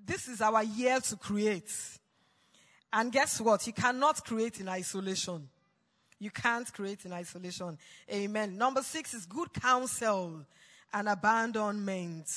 [0.05, 1.71] this is our year to create.
[2.93, 3.65] And guess what?
[3.67, 5.49] You cannot create in isolation.
[6.19, 7.77] You can't create in isolation.
[8.11, 8.57] Amen.
[8.57, 10.45] Number six is good counsel
[10.93, 12.29] and abandonment.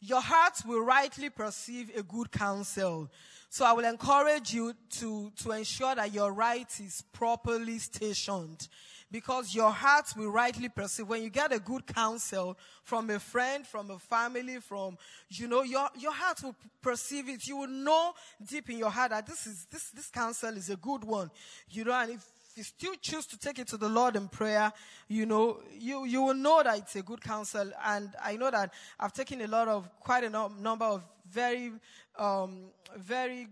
[0.00, 3.10] Your heart will rightly perceive a good counsel.
[3.50, 8.68] So I will encourage you to, to ensure that your right is properly stationed
[9.10, 13.66] because your heart will rightly perceive when you get a good counsel from a friend,
[13.66, 14.98] from a family, from,
[15.30, 17.46] you know, your, your heart will perceive it.
[17.46, 18.12] You will know
[18.44, 21.30] deep in your heart that this is, this, this counsel is a good one.
[21.70, 22.24] You know, and if
[22.58, 24.72] you still choose to take it to the Lord in prayer,
[25.06, 27.70] you know, you, you will know that it's a good counsel.
[27.84, 31.72] And I know that I've taken a lot of, quite a no, number of very,
[32.18, 32.64] um,
[32.96, 33.46] very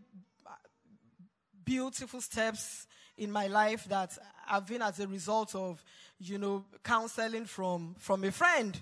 [1.65, 5.83] beautiful steps in my life that have been as a result of,
[6.19, 8.81] you know, counseling from, from a friend.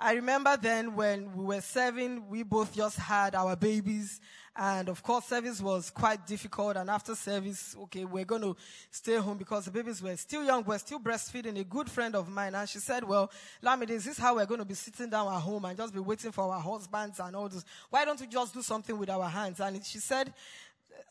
[0.00, 4.20] I remember then when we were serving, we both just had our babies.
[4.54, 6.76] And of course, service was quite difficult.
[6.76, 8.56] And after service, okay, we're going to
[8.92, 10.62] stay home because the babies were still young.
[10.64, 11.58] We're still breastfeeding.
[11.58, 12.54] A good friend of mine.
[12.54, 13.30] And she said, well,
[13.60, 16.00] Lamide, is this how we're going to be sitting down at home and just be
[16.00, 17.64] waiting for our husbands and all this?
[17.90, 19.58] Why don't we just do something with our hands?
[19.58, 20.32] And she said,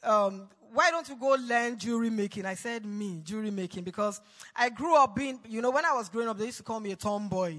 [0.02, 2.46] um, why don't you go learn jewelry making?
[2.46, 4.22] I said, me, jewelry making, because
[4.56, 6.80] I grew up being, you know, when I was growing up, they used to call
[6.80, 7.58] me a tomboy.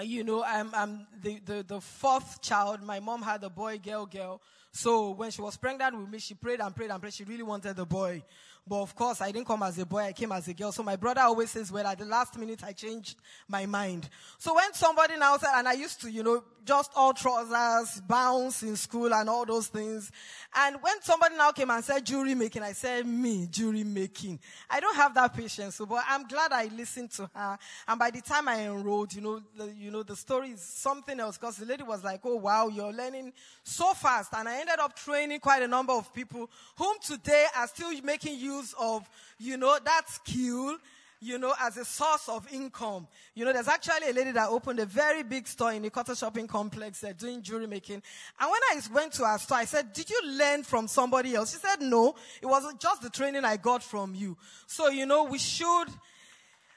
[0.00, 2.82] You know, I'm, I'm the, the, the fourth child.
[2.82, 4.40] My mom had a boy, girl, girl.
[4.70, 7.14] So when she was pregnant with me, she prayed and prayed and prayed.
[7.14, 8.22] She really wanted the boy.
[8.68, 10.72] But of course, I didn't come as a boy, I came as a girl.
[10.72, 13.16] So my brother always says, well, at the last minute, I changed
[13.48, 14.08] my mind.
[14.38, 18.62] So when somebody now said, and I used to, you know, just all trousers, bounce
[18.62, 20.12] in school and all those things.
[20.54, 24.38] And when somebody now came and said jewelry making, I said, me, jewelry making.
[24.68, 25.80] I don't have that patience.
[25.88, 27.58] But I'm glad I listened to her.
[27.86, 31.18] And by the time I enrolled, you know, the, you know, the story is something
[31.18, 34.34] else because the lady was like, oh wow, you're learning so fast.
[34.36, 38.38] And I ended up training quite a number of people whom today are still making
[38.38, 40.78] use of, you know, that skill
[41.20, 43.06] you know, as a source of income.
[43.34, 46.14] You know, there's actually a lady that opened a very big store in the Quarter
[46.14, 48.02] Shopping Complex uh, doing jewelry making.
[48.40, 51.52] And when I went to her store, I said, did you learn from somebody else?
[51.52, 54.36] She said, no, it wasn't just the training I got from you.
[54.66, 55.88] So, you know, we should,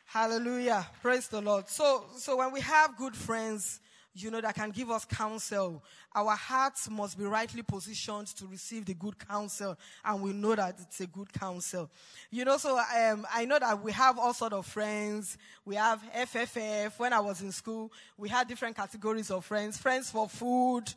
[0.06, 1.70] hallelujah, praise the Lord.
[1.70, 3.80] So, so when we have good friends,
[4.14, 5.84] you know, that can give us counsel.
[6.14, 10.76] Our hearts must be rightly positioned to receive the good counsel, and we know that
[10.82, 11.90] it's a good counsel.
[12.30, 15.38] You know, so um, I know that we have all sort of friends.
[15.66, 17.00] We have FFF.
[17.00, 19.78] When I was in school, we had different categories of friends.
[19.78, 20.94] Friends for food,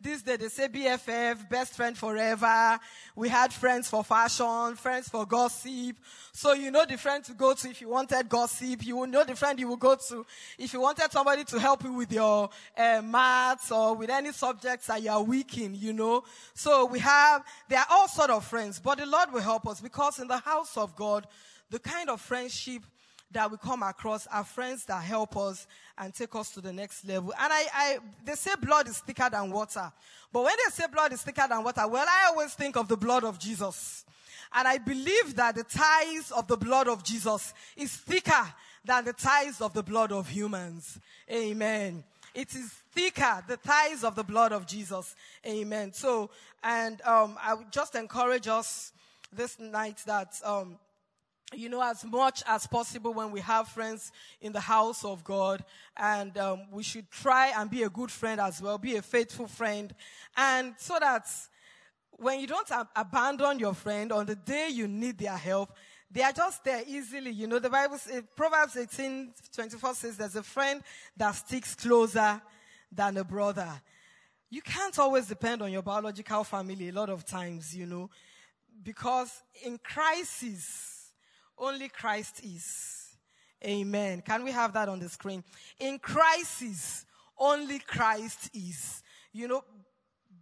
[0.00, 2.78] this day they say BFF, best friend forever.
[3.16, 5.96] We had friends for fashion, friends for gossip.
[6.32, 8.84] So you know the friend to go to if you wanted gossip.
[8.86, 10.24] You will know the friend you will go to
[10.58, 14.86] if you wanted somebody to help you with your uh, maths or with any subjects
[14.86, 16.22] that you are weak in, you know.
[16.54, 19.80] So we have, there are all sort of friends, but the Lord will help us
[19.80, 21.26] because in the house of God,
[21.70, 22.82] the kind of friendship
[23.30, 25.66] that we come across are friends that help us
[25.98, 27.32] and take us to the next level.
[27.38, 29.92] And I, I, they say blood is thicker than water.
[30.32, 32.96] But when they say blood is thicker than water, well, I always think of the
[32.96, 34.04] blood of Jesus.
[34.52, 38.54] And I believe that the ties of the blood of Jesus is thicker
[38.84, 40.98] than the ties of the blood of humans.
[41.30, 42.04] Amen.
[42.34, 45.14] It is thicker, the ties of the blood of Jesus.
[45.46, 45.92] Amen.
[45.92, 46.30] So,
[46.62, 48.92] and um, I would just encourage us
[49.32, 50.78] this night that um,
[51.54, 55.64] you know, as much as possible when we have friends in the house of God.
[55.96, 59.46] And um, we should try and be a good friend as well, be a faithful
[59.46, 59.94] friend.
[60.36, 61.26] And so that
[62.10, 65.70] when you don't ab- abandon your friend on the day you need their help,
[66.10, 67.30] they are just there easily.
[67.30, 70.82] You know, the Bible, says, Proverbs 18, 24 says there's a friend
[71.16, 72.40] that sticks closer
[72.90, 73.68] than a brother.
[74.50, 78.08] You can't always depend on your biological family a lot of times, you know,
[78.82, 79.30] because
[79.64, 80.97] in crisis,
[81.60, 83.16] only Christ is.
[83.64, 84.22] Amen.
[84.22, 85.42] Can we have that on the screen?
[85.80, 87.04] In crisis,
[87.38, 89.02] only Christ is.
[89.32, 89.64] You know,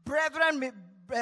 [0.05, 0.71] brethren, may,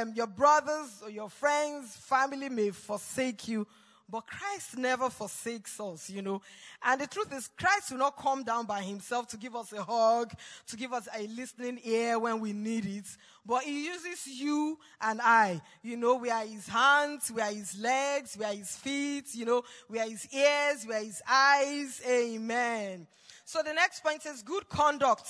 [0.01, 3.67] um, your brothers or your friends, family may forsake you,
[4.09, 6.43] but Christ never forsakes us, you know.
[6.83, 9.83] And the truth is, Christ will not come down by himself to give us a
[9.83, 10.33] hug,
[10.69, 13.07] to give us a listening ear when we need it.
[13.47, 15.63] But he uses you and I.
[15.83, 19.47] You know, we are his hands, we are his legs, we are his feet, you
[19.47, 22.03] know, we are his ears, we are his eyes.
[22.07, 23.07] Amen.
[23.47, 25.29] So the next point is good conduct.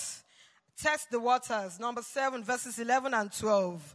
[0.76, 1.78] Test the waters.
[1.78, 3.94] Number seven, verses 11 and 12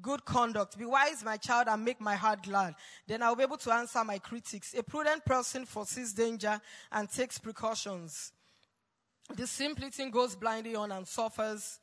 [0.00, 0.78] good conduct.
[0.78, 2.74] Be wise, my child, and make my heart glad.
[3.06, 4.74] Then I'll be able to answer my critics.
[4.74, 6.60] A prudent person foresees danger
[6.92, 8.32] and takes precautions.
[9.34, 11.80] The simpleton goes blindly on and suffers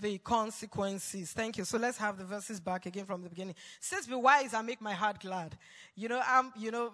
[0.00, 1.32] the consequences.
[1.32, 1.64] Thank you.
[1.64, 3.54] So let's have the verses back again from the beginning.
[3.80, 5.56] Says, be wise and make my heart glad.
[5.94, 6.92] You know, um, you know,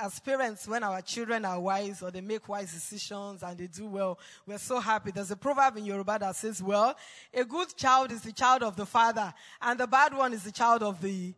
[0.00, 3.86] as parents, when our children are wise or they make wise decisions and they do
[3.86, 5.10] well, we're so happy.
[5.10, 6.96] There's a proverb in Yoruba that says, well,
[7.32, 10.52] a good child is the child of the father and the bad one is the
[10.52, 11.34] child of the,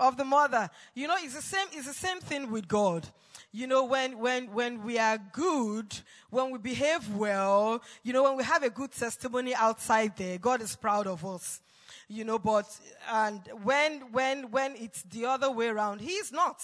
[0.00, 0.68] of the mother.
[0.94, 3.06] You know, it's the same, it's the same thing with God.
[3.52, 5.96] You know, when, when, when we are good,
[6.30, 10.62] when we behave well, you know, when we have a good testimony outside there, God
[10.62, 11.60] is proud of us.
[12.12, 12.66] You know, but,
[13.08, 16.60] and when, when, when it's the other way around, He's not.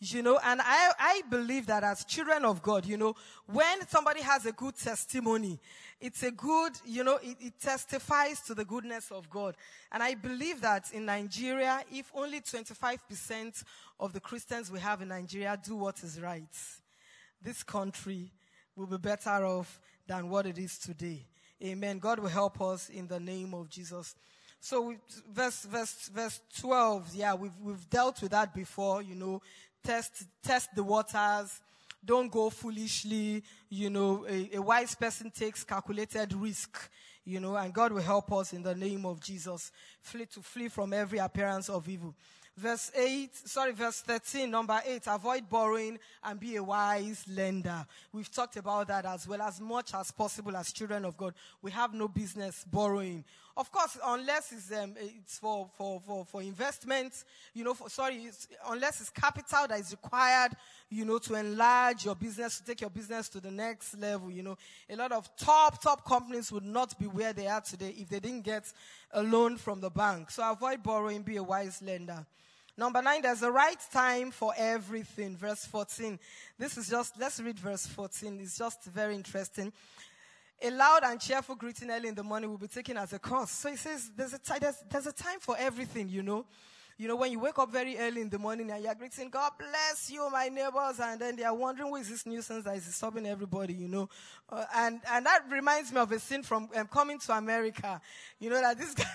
[0.00, 4.22] You know, and I, I believe that as children of God, you know, when somebody
[4.22, 5.60] has a good testimony,
[6.00, 9.54] it's a good, you know, it, it, testifies to the goodness of God.
[9.92, 13.64] And I believe that in Nigeria, if only 25%
[14.00, 16.56] of the Christians we have in Nigeria do what is right,
[17.42, 18.32] this country
[18.74, 21.26] will be better off than what it is today.
[21.62, 21.98] Amen.
[21.98, 24.14] God will help us in the name of Jesus.
[24.68, 24.96] So
[25.32, 29.40] verse, verse, verse 12, yeah, we've, we've dealt with that before, you know,
[29.84, 31.60] test, test the waters,
[32.04, 33.44] don't go foolishly.
[33.70, 36.90] You know, a, a wise person takes calculated risk
[37.26, 40.68] you know, and God will help us in the name of Jesus flee to flee
[40.68, 42.14] from every appearance of evil.
[42.56, 47.84] Verse 8, sorry, verse 13, number 8, avoid borrowing and be a wise lender.
[48.12, 51.34] We've talked about that as well as much as possible as children of God.
[51.60, 53.24] We have no business borrowing.
[53.56, 58.16] Of course, unless it's, um, it's for, for, for, for investment, you know, for, sorry,
[58.16, 60.52] it's, unless it's capital that is required,
[60.90, 64.42] you know, to enlarge your business, to take your business to the next level, you
[64.42, 64.58] know.
[64.90, 68.20] A lot of top, top companies would not be where they are today if they
[68.20, 68.70] didn't get
[69.12, 70.30] a loan from the bank.
[70.30, 72.26] So avoid borrowing, be a wise lender.
[72.76, 75.34] Number nine, there's a right time for everything.
[75.34, 76.18] Verse 14.
[76.58, 78.38] This is just, let's read verse 14.
[78.38, 79.72] It's just very interesting.
[80.62, 83.50] A loud and cheerful greeting early in the morning will be taken as a curse.
[83.50, 86.46] So he says, there's a, t- there's, there's a time for everything, you know.
[86.98, 89.52] You know, when you wake up very early in the morning and you're greeting, God
[89.58, 92.86] bless you, my neighbors, and then they are wondering who is this nuisance that is
[92.86, 94.08] disturbing everybody, you know.
[94.48, 98.00] Uh, and, and that reminds me of a scene from um, coming to America.
[98.40, 99.06] You know, that this guy,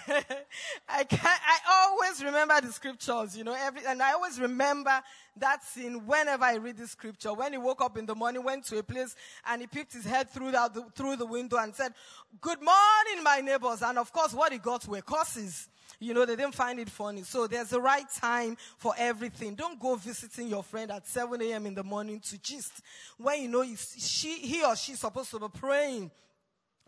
[0.88, 5.02] I can I always remember the scriptures, you know, every, and I always remember
[5.38, 7.34] that scene whenever I read the scripture.
[7.34, 9.16] When he woke up in the morning, went to a place,
[9.48, 11.96] and he peeped his head through the, through the window and said,
[12.42, 13.82] Good morning, my neighbors.
[13.82, 15.68] And of course, what he got were curses.
[16.02, 17.22] You know, they didn't find it funny.
[17.22, 19.54] So there's a right time for everything.
[19.54, 21.68] Don't go visiting your friend at 7 a.m.
[21.68, 22.82] in the morning to gist
[23.18, 26.10] when you know she, he or she's supposed to be praying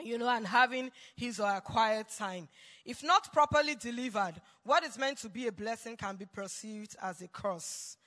[0.01, 2.47] you know, and having his or her quiet time.
[2.83, 4.33] If not properly delivered,
[4.63, 7.97] what is meant to be a blessing can be perceived as a curse.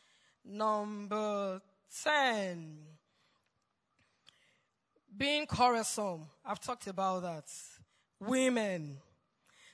[0.44, 1.60] Number
[2.02, 2.78] 10.
[5.16, 6.26] Being quarrelsome.
[6.44, 7.44] I've talked about that.
[8.18, 8.98] Women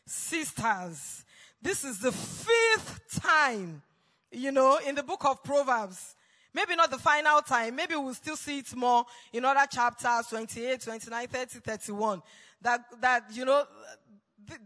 [0.07, 1.25] sisters.
[1.61, 3.83] This is the fifth time,
[4.31, 6.17] you know, in the book of Proverbs.
[6.55, 7.77] Maybe not the final time.
[7.77, 12.23] Maybe we'll still see it more in other chapters, 28, 29, 30, 31.
[12.61, 13.65] That, that, you know,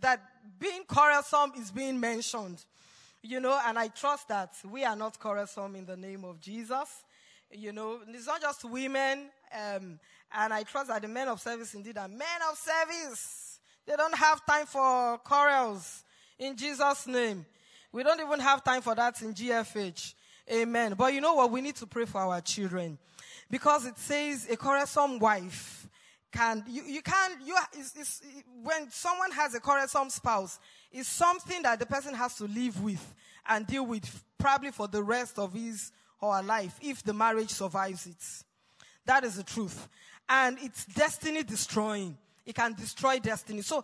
[0.00, 0.20] that
[0.58, 2.64] being quarrelsome is being mentioned.
[3.22, 7.04] You know, and I trust that we are not quarrelsome in the name of Jesus.
[7.50, 10.00] You know, it's not just women, um,
[10.32, 13.45] and I trust that the men of service indeed are men of service
[13.86, 16.04] they don't have time for quarrels
[16.38, 17.46] in Jesus' name.
[17.92, 20.14] We don't even have time for that in GFH.
[20.52, 20.94] Amen.
[20.96, 21.50] But you know what?
[21.50, 22.98] We need to pray for our children.
[23.50, 25.88] Because it says a quarrelsome wife
[26.32, 28.22] can, you, you can't, you, it's, it's,
[28.62, 30.58] when someone has a quarrelsome spouse,
[30.92, 33.14] it's something that the person has to live with
[33.48, 37.50] and deal with probably for the rest of his or her life if the marriage
[37.50, 38.16] survives it.
[39.06, 39.88] That is the truth.
[40.28, 42.18] And it's destiny destroying.
[42.46, 43.62] It can destroy destiny.
[43.62, 43.82] So,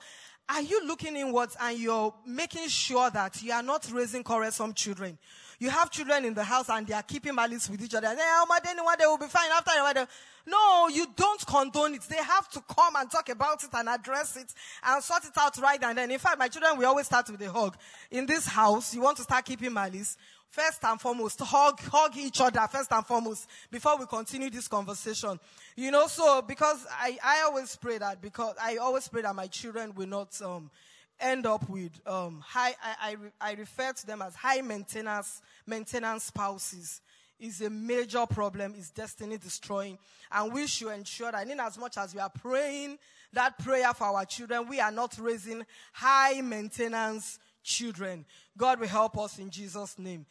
[0.49, 5.19] are you looking inwards and you're making sure that you are not raising quarrelsome children?
[5.59, 8.15] You have children in the house and they are keeping malice with each other.
[8.15, 10.09] They, one day will be fine after a while.
[10.45, 12.03] No, you don't condone it.
[12.03, 14.53] They have to come and talk about it and address it
[14.83, 16.11] and sort it out right and then.
[16.11, 17.77] In fact, my children, we always start with a hug.
[18.11, 20.17] In this house, you want to start keeping malice.
[20.53, 25.41] First and foremost, hug, hug each other first and foremost before we continue this conversation.
[25.75, 29.47] You know, so because I, I always pray that because I always pray that my
[29.47, 30.71] children will not, um,
[31.19, 36.25] end up with um, high, I, I, I refer to them as high maintenance, maintenance
[36.25, 37.01] spouses
[37.41, 39.97] is a major problem, is destiny destroying.
[40.31, 42.99] And we should ensure that in as much as we are praying
[43.33, 48.27] that prayer for our children, we are not raising high maintenance children.
[48.57, 50.27] God will help us in Jesus' name.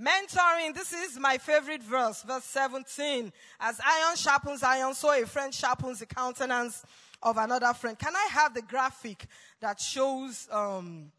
[0.00, 3.32] Mentoring, this is my favorite verse, verse 17.
[3.58, 6.84] As iron sharpens iron, so a friend sharpens the countenance
[7.20, 7.98] of another friend.
[7.98, 9.26] Can I have the graphic
[9.60, 11.10] that shows um,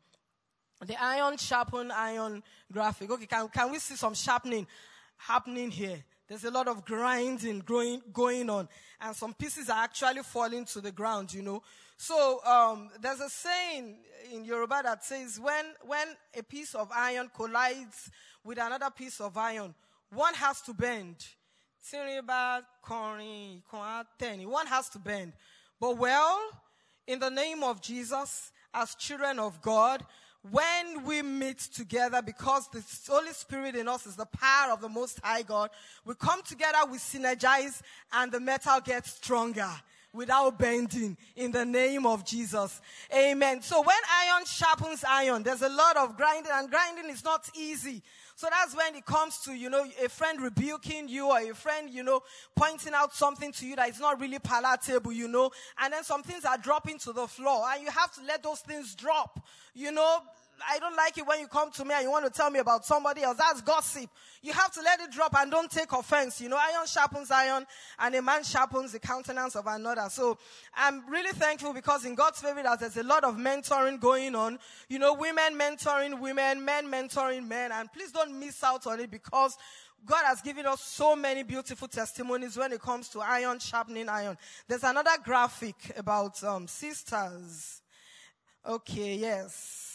[0.85, 3.11] the iron sharpen iron graphic?
[3.11, 4.65] Okay, can, can we see some sharpening
[5.17, 6.01] happening here?
[6.29, 8.69] There's a lot of grinding going, going on,
[9.01, 11.63] and some pieces are actually falling to the ground, you know.
[11.97, 13.97] So um, there's a saying
[14.31, 16.07] in Yoruba that says when, when
[16.37, 18.11] a piece of iron collides
[18.43, 19.73] with another piece of iron,
[20.11, 21.15] one has to bend.
[24.45, 25.33] One has to bend.
[25.79, 26.39] But well,
[27.07, 30.05] in the name of Jesus, as children of God,
[30.51, 34.89] when we meet together, because the Holy Spirit in us is the power of the
[34.89, 35.69] Most High God,
[36.05, 37.81] we come together, we synergize,
[38.13, 39.69] and the metal gets stronger
[40.13, 42.81] without bending in the name of Jesus.
[43.13, 43.61] Amen.
[43.61, 48.01] So when iron sharpens iron, there's a lot of grinding, and grinding is not easy.
[48.39, 51.89] So that's when it comes to, you know, a friend rebuking you or a friend,
[51.89, 52.21] you know,
[52.55, 56.23] pointing out something to you that is not really palatable, you know, and then some
[56.23, 59.91] things are dropping to the floor and you have to let those things drop, you
[59.91, 60.19] know,
[60.67, 62.59] I don't like it when you come to me and you want to tell me
[62.59, 63.37] about somebody else.
[63.37, 64.09] That's gossip.
[64.41, 66.41] You have to let it drop and don't take offense.
[66.41, 67.65] You know, iron sharpens iron
[67.99, 70.07] and a man sharpens the countenance of another.
[70.09, 70.37] So
[70.75, 74.59] I'm really thankful because in God's favor there's a lot of mentoring going on.
[74.87, 77.71] You know, women mentoring women, men mentoring men.
[77.71, 79.57] And please don't miss out on it because
[80.05, 84.37] God has given us so many beautiful testimonies when it comes to iron sharpening iron.
[84.67, 87.81] There's another graphic about um, sisters.
[88.65, 89.88] Okay, yes.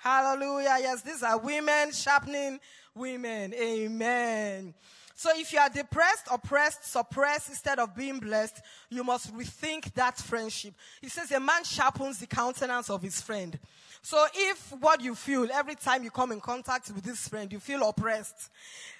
[0.00, 0.78] Hallelujah.
[0.80, 2.58] Yes, these are women sharpening
[2.94, 3.52] women.
[3.52, 4.74] Amen.
[5.14, 10.16] So if you are depressed, oppressed, suppressed instead of being blessed, you must rethink that
[10.16, 10.72] friendship.
[11.02, 13.58] He says a man sharpens the countenance of his friend.
[14.02, 17.60] So if what you feel every time you come in contact with this friend, you
[17.60, 18.50] feel oppressed,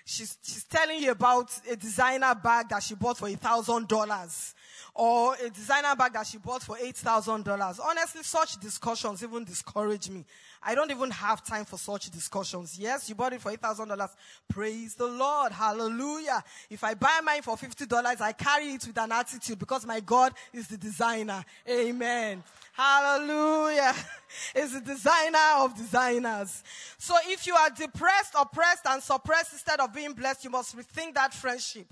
[0.05, 4.55] she's, she's telling you about a designer bag that she bought for a thousand dollars
[4.95, 7.81] or a designer bag that she bought for $8,000.
[7.81, 10.25] Honestly, such discussions even discourage me.
[10.63, 12.79] I don't even have time for such discussions.
[12.79, 14.11] Yes, you bought it for $8,000.
[14.49, 15.53] Praise the Lord.
[15.53, 16.43] Hallelujah.
[16.69, 20.35] If I buy mine for $50, I carry it with an attitude because my God
[20.53, 21.45] is the designer.
[21.69, 22.43] Amen.
[22.81, 23.95] Hallelujah.
[24.55, 26.65] Is the designer of designers.
[26.97, 31.15] So if you are depressed, oppressed, and suppressed instead of being blessed, you must rethink
[31.15, 31.87] that friendship.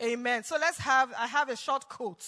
[0.00, 0.44] Amen.
[0.44, 2.24] So let's have, I have a short quote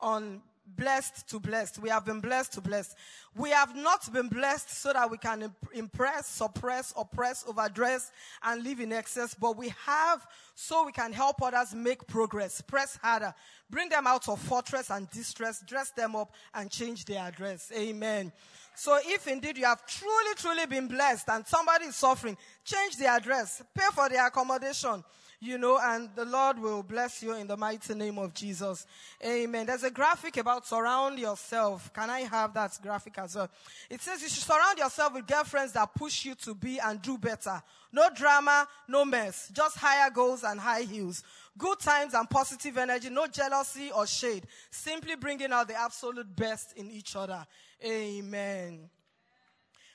[0.00, 1.78] on blessed to blessed.
[1.78, 2.96] We have been blessed to blessed.
[3.36, 8.10] We have not been blessed so that we can impress, suppress, oppress, overdress,
[8.42, 12.98] and live in excess, but we have so we can help others make progress, press
[13.02, 13.34] harder,
[13.70, 17.70] bring them out of fortress and distress, dress them up, and change their address.
[17.76, 18.32] Amen.
[18.74, 23.06] So if indeed you have truly, truly been blessed and somebody is suffering, change the
[23.06, 25.02] address, pay for the accommodation
[25.40, 28.86] you know, and the Lord will bless you in the mighty name of Jesus.
[29.24, 29.66] Amen.
[29.66, 31.92] There's a graphic about surround yourself.
[31.92, 33.50] Can I have that graphic as well?
[33.90, 37.18] It says you should surround yourself with girlfriends that push you to be and do
[37.18, 37.62] better.
[37.92, 39.50] No drama, no mess.
[39.54, 41.22] Just higher goals and high heels.
[41.58, 43.10] Good times and positive energy.
[43.10, 44.46] No jealousy or shade.
[44.70, 47.46] Simply bringing out the absolute best in each other.
[47.84, 48.90] Amen.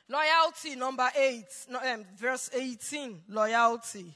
[0.08, 3.22] Loyalty, number eight, no, um, verse 18.
[3.30, 4.14] Loyalty.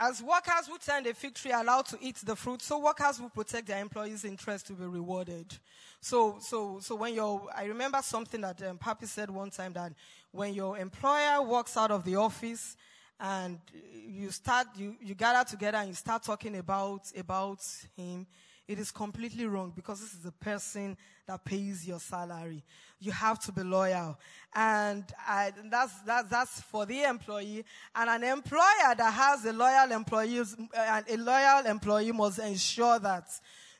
[0.00, 3.18] As workers who tend a fig tree are allowed to eat the fruit, so workers
[3.18, 5.52] who protect their employees' interest to be rewarded.
[6.00, 9.92] So, so, so when your, I remember something that um, Papi said one time that
[10.30, 12.76] when your employer walks out of the office
[13.18, 13.58] and
[13.92, 17.58] you start, you, you gather together and you start talking about, about
[17.96, 18.24] him,
[18.68, 20.94] it is completely wrong because this is the person
[21.26, 22.62] that pays your salary.
[23.00, 24.18] You have to be loyal.
[24.54, 27.64] And I, that's, that's, that's for the employee.
[27.94, 30.40] And an employer that has a loyal employee,
[30.76, 33.24] uh, a loyal employee must ensure that,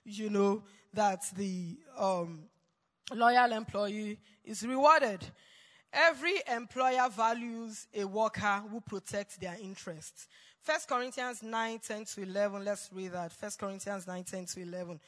[0.04, 0.62] you know,
[0.94, 2.44] that the, um,
[3.14, 5.22] loyal employee is rewarded.
[5.92, 10.28] Every employer values a worker who protects their interests.
[10.68, 12.62] 1 Corinthians 9, 10 to 11.
[12.62, 13.32] Let's read that.
[13.40, 15.00] 1 Corinthians 9, 10 to 11.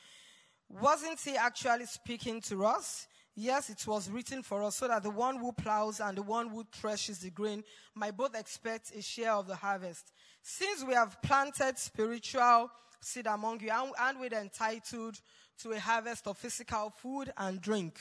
[0.70, 3.06] Wasn't he actually speaking to us?
[3.36, 6.48] Yes, it was written for us so that the one who plows and the one
[6.48, 7.62] who threshes the grain
[7.94, 10.10] might both expect a share of the harvest.
[10.40, 12.70] Since we have planted spiritual
[13.02, 15.20] seed among you and, we're entitled
[15.58, 18.00] to a harvest of physical food and drink.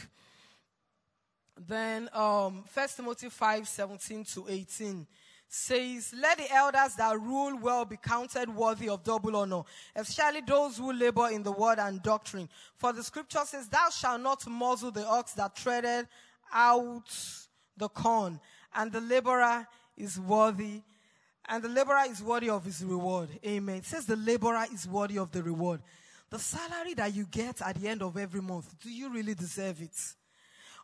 [1.68, 5.07] Then um, 1 Timothy 5 17 to 18
[5.50, 9.64] says, Let the elders that rule well be counted worthy of double honor,
[9.95, 12.47] especially those who labor in the word and doctrine.
[12.78, 16.08] For the scripture says, Thou shalt not muzzle the ox that treaded
[16.54, 17.12] out
[17.76, 18.39] the corn,
[18.76, 20.84] and the laborer is worthy.
[21.52, 23.30] And the laborer is worthy of his reward.
[23.43, 23.78] Amen.
[23.78, 25.82] It says the laborer is worthy of the reward.
[26.30, 29.82] The salary that you get at the end of every month, do you really deserve
[29.82, 29.97] it?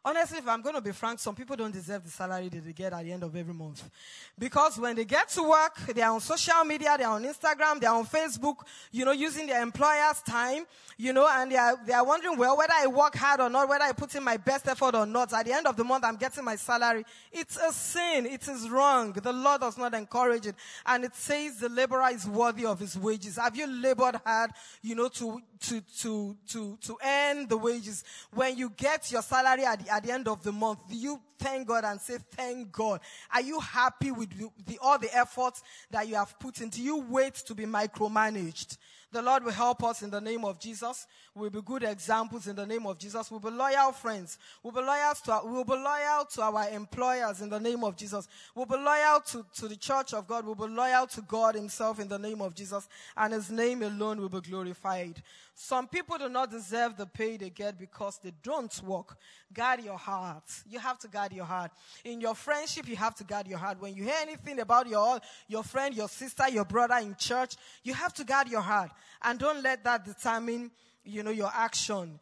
[0.07, 2.73] Honestly, if I'm going to be frank, some people don't deserve the salary that they
[2.73, 3.89] get at the end of every month.
[4.37, 8.05] Because when they get to work, they're on social media, they're on Instagram, they're on
[8.05, 8.57] Facebook,
[8.91, 12.55] you know, using their employer's time, you know, and they are, they are wondering, well,
[12.55, 15.33] whether I work hard or not, whether I put in my best effort or not.
[15.33, 17.03] At the end of the month, I'm getting my salary.
[17.31, 18.27] It's a sin.
[18.27, 19.11] It is wrong.
[19.11, 20.55] The law does not encourage it.
[20.85, 23.37] And it says the laborer is worthy of his wages.
[23.37, 24.51] Have you labored hard,
[24.83, 28.03] you know, to, to, to, to, to earn the wages?
[28.31, 31.21] When you get your salary at the, at the end of the month, do you
[31.39, 32.99] thank God and say, thank God?
[33.33, 34.29] Are you happy with
[34.65, 36.67] the, all the efforts that you have put in?
[36.67, 38.77] Do you wait to be micromanaged?
[39.11, 41.07] The Lord will help us in the name of Jesus.
[41.33, 43.29] We'll be good examples in the name of Jesus.
[43.31, 44.37] We'll be loyal friends.
[44.61, 47.95] We'll be loyal to our, we'll be loyal to our employers in the name of
[47.95, 48.27] Jesus.
[48.53, 50.45] We'll be loyal to, to the church of God.
[50.45, 52.87] We'll be loyal to God himself in the name of Jesus.
[53.15, 55.21] And his name alone will be glorified.
[55.57, 59.17] Some people do not deserve the pay they get because they don't work.
[59.53, 60.43] Guard your heart.
[60.69, 61.71] You have to guard your heart.
[62.03, 63.79] In your friendship, you have to guard your heart.
[63.79, 67.93] When you hear anything about your, your friend, your sister, your brother in church, you
[67.93, 68.91] have to guard your heart.
[69.21, 70.71] And don't let that determine,
[71.03, 72.19] you know, your action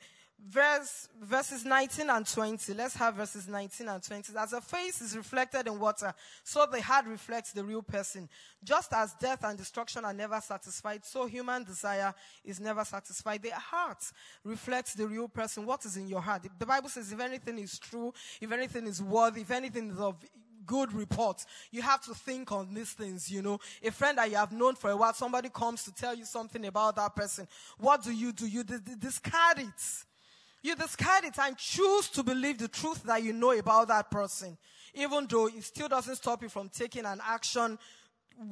[0.50, 2.74] verse, verses 19 and 20.
[2.74, 4.34] Let's have verses 19 and 20.
[4.38, 6.14] As a face is reflected in water,
[6.44, 8.30] so the heart reflects the real person.
[8.64, 12.14] Just as death and destruction are never satisfied, so human desire
[12.44, 13.42] is never satisfied.
[13.42, 14.04] The heart
[14.44, 15.66] reflects the real person.
[15.66, 16.44] What is in your heart?
[16.60, 20.16] The Bible says if anything is true, if anything is worthy, if anything is of
[20.66, 21.46] good report.
[21.72, 23.60] You have to think on these things, you know.
[23.84, 26.66] A friend that you have known for a while, somebody comes to tell you something
[26.66, 27.48] about that person.
[27.78, 28.48] What do you do?
[28.48, 30.04] You discard it.
[30.62, 34.58] You discard it and choose to believe the truth that you know about that person,
[34.94, 37.78] even though it still doesn't stop you from taking an action,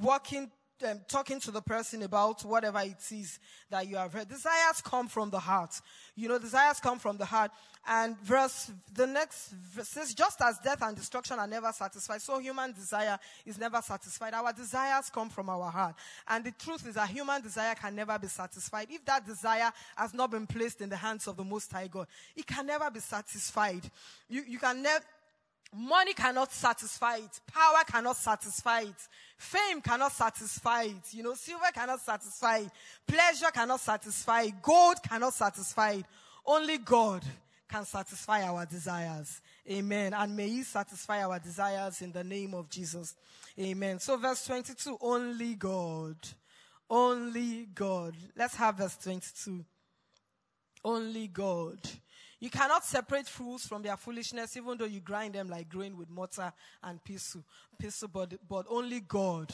[0.01, 0.51] working
[0.83, 4.27] um, talking to the person about whatever it is that you have heard.
[4.27, 5.79] Desires come from the heart.
[6.15, 7.51] You know, desires come from the heart.
[7.87, 12.37] And verse, the next verse says, just as death and destruction are never satisfied, so
[12.39, 14.33] human desire is never satisfied.
[14.33, 15.95] Our desires come from our heart.
[16.27, 18.87] And the truth is that human desire can never be satisfied.
[18.89, 22.07] If that desire has not been placed in the hands of the Most High God,
[22.35, 23.81] it can never be satisfied.
[24.29, 25.03] You, you can never,
[25.73, 27.39] Money cannot satisfy it.
[27.47, 29.07] Power cannot satisfy it.
[29.37, 31.13] Fame cannot satisfy it.
[31.13, 32.69] You know, silver cannot satisfy it.
[33.07, 34.61] Pleasure cannot satisfy it.
[34.61, 36.05] Gold cannot satisfy it.
[36.45, 37.23] Only God
[37.69, 39.41] can satisfy our desires.
[39.69, 40.13] Amen.
[40.13, 43.15] And may He satisfy our desires in the name of Jesus.
[43.57, 43.99] Amen.
[43.99, 46.17] So verse 22, only God.
[46.89, 48.13] Only God.
[48.35, 49.63] Let's have verse 22.
[50.83, 51.79] Only God.
[52.41, 56.09] You cannot separate fools from their foolishness, even though you grind them like grain with
[56.09, 56.51] mortar
[56.83, 57.43] and pestle.
[57.77, 59.53] pestle but, but only God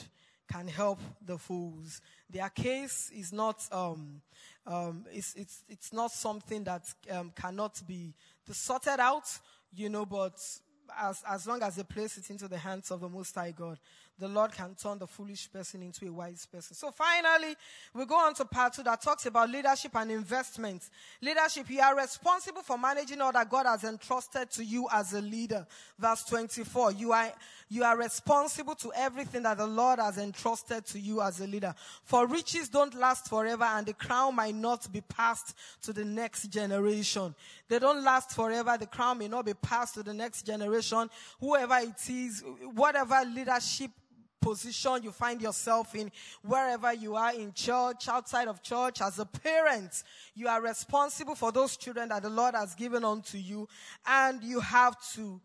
[0.50, 2.02] can help the fools.
[2.30, 4.22] Their case is not, um,
[4.66, 8.14] um, it's, it's, it's not something that um, cannot be
[8.50, 9.28] sorted out,
[9.76, 10.40] you know, but
[10.98, 13.80] as, as long as they place it into the hands of the Most High God,
[14.20, 16.76] the Lord can turn the foolish person into a wise person.
[16.76, 17.56] So finally,
[17.94, 20.90] we go on to part two that talks about leadership and investment.
[21.22, 25.22] Leadership, you are responsible for managing all that God has entrusted to you as a
[25.22, 25.68] leader.
[26.00, 27.32] Verse 24, you are,
[27.70, 31.76] you are responsible to everything that the Lord has entrusted to you as a leader.
[32.04, 36.48] For riches don't last forever and the crown might not be passed to the next
[36.48, 37.36] generation.
[37.68, 38.78] They don't last forever.
[38.80, 41.10] The crown may not be passed to the next generation.
[41.40, 42.44] Whoever it is,
[42.74, 43.92] whatever leadership
[44.42, 46.12] position you find yourself in,
[46.44, 50.04] wherever you are in church, outside of church, as a parent,
[50.36, 53.68] you are responsible for those children that the Lord has given unto you,
[54.06, 55.40] and you have to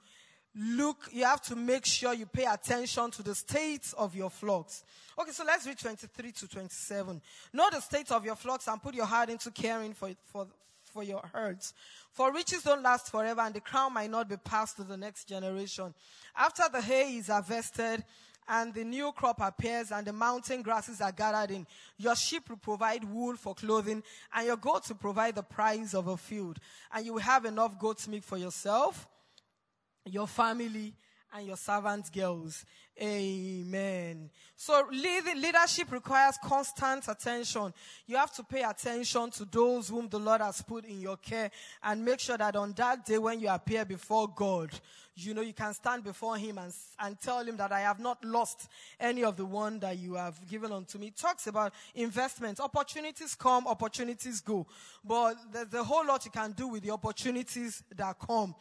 [0.54, 4.84] look, you have to make sure you pay attention to the state of your flocks.
[5.18, 7.20] Okay, so let's read 23 to 27.
[7.52, 10.46] Know the state of your flocks and put your heart into caring for, for,
[10.92, 11.74] for your herds.
[12.12, 15.28] For riches don't last forever and the crown might not be passed to the next
[15.28, 15.94] generation.
[16.36, 18.04] After the hay is harvested,
[18.48, 21.66] and the new crop appears and the mountain grasses are gathered in.
[21.96, 24.02] Your sheep will provide wool for clothing
[24.34, 26.58] and your goats will provide the price of a field.
[26.92, 29.06] And you will have enough goat's milk for yourself,
[30.04, 30.94] your family,
[31.34, 32.64] and your servant girls.
[33.00, 34.30] Amen.
[34.54, 37.72] So leadership requires constant attention.
[38.06, 41.50] You have to pay attention to those whom the Lord has put in your care
[41.82, 44.70] and make sure that on that day when you appear before God,
[45.14, 48.24] you know, you can stand before him and, and tell him that I have not
[48.24, 48.68] lost
[48.98, 51.08] any of the one that you have given unto me.
[51.08, 52.60] It talks about investment.
[52.60, 54.66] Opportunities come, opportunities go.
[55.04, 58.54] But there's a whole lot you can do with the opportunities that come.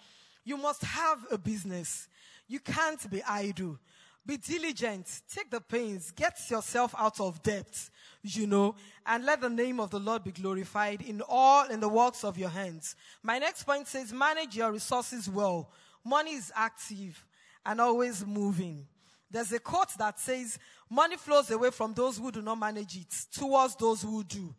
[0.43, 2.07] You must have a business.
[2.51, 3.79] You can't be idle.
[4.25, 5.21] Be diligent.
[5.33, 6.11] Take the pains.
[6.11, 7.89] Get yourself out of debt,
[8.23, 8.75] you know,
[9.05, 12.37] and let the name of the Lord be glorified in all in the works of
[12.37, 12.97] your hands.
[13.23, 15.71] My next point says manage your resources well.
[16.03, 17.25] Money is active
[17.65, 18.85] and always moving.
[19.31, 23.15] There's a quote that says money flows away from those who do not manage it
[23.31, 24.53] towards those who do.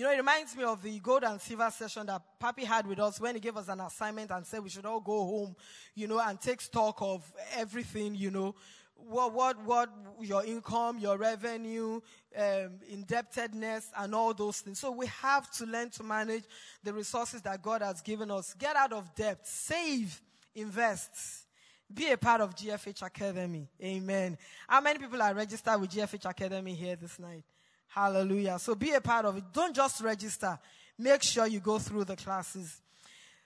[0.00, 2.98] You know, it reminds me of the gold and silver session that Papi had with
[3.00, 5.54] us when he gave us an assignment and said we should all go home,
[5.94, 8.54] you know, and take stock of everything, you know,
[8.94, 9.90] what, what, what
[10.22, 12.00] your income, your revenue,
[12.34, 14.78] um, indebtedness, and all those things.
[14.78, 16.44] So we have to learn to manage
[16.82, 18.54] the resources that God has given us.
[18.54, 20.18] Get out of debt, save,
[20.54, 21.44] invest.
[21.92, 23.68] Be a part of GFH Academy.
[23.82, 24.38] Amen.
[24.66, 27.44] How many people are registered with GFH Academy here this night?
[27.90, 28.58] Hallelujah.
[28.60, 29.44] So be a part of it.
[29.52, 30.58] Don't just register.
[30.96, 32.80] Make sure you go through the classes.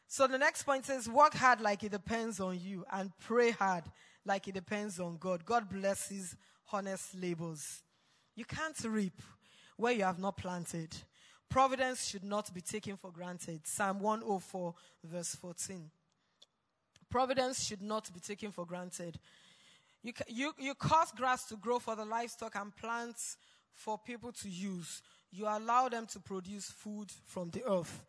[0.06, 3.84] So the next point says, work hard like it depends on you and pray hard
[4.26, 5.46] like it depends on God.
[5.46, 6.36] God blesses
[6.70, 7.82] honest labors.
[8.36, 9.22] You can't reap
[9.78, 10.94] where you have not planted.
[11.48, 13.62] Providence should not be taken for granted.
[13.64, 14.74] Psalm 104,
[15.04, 15.90] verse 14.
[17.08, 19.18] Providence should not be taken for granted.
[20.02, 23.38] You, you, you cause grass to grow for the livestock and plants
[23.74, 25.02] for people to use.
[25.30, 28.04] You allow them to produce food from the earth.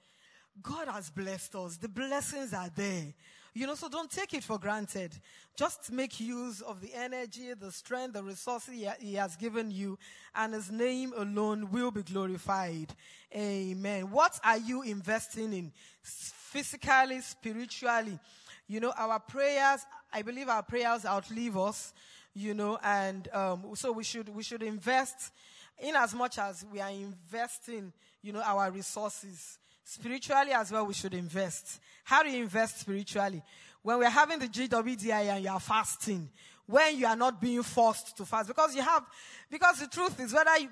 [0.61, 1.78] God has blessed us.
[1.78, 3.13] The blessings are there.
[3.53, 5.13] You know, so don't take it for granted.
[5.55, 9.97] Just make use of the energy, the strength, the resources he, has given you,
[10.36, 12.93] and his name alone will be glorified.
[13.34, 14.11] Amen.
[14.11, 15.72] What are you investing in?
[16.01, 18.20] Physically, spiritually.
[18.68, 21.93] You know, our prayers, I believe our prayers outlive us,
[22.34, 25.32] you know, and um, so we should, we should invest
[25.80, 29.57] in as much as we are investing, you know, our resources
[29.88, 31.80] Spiritually as well, we should invest.
[32.03, 33.43] How do you invest spiritually?
[33.84, 36.28] When we're having the GWDI and you are fasting,
[36.65, 39.03] when you are not being forced to fast, because you have,
[39.49, 40.69] because the truth is whether you,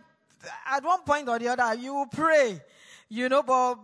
[0.66, 2.60] at one point or the other, you will pray,
[3.08, 3.76] you know, but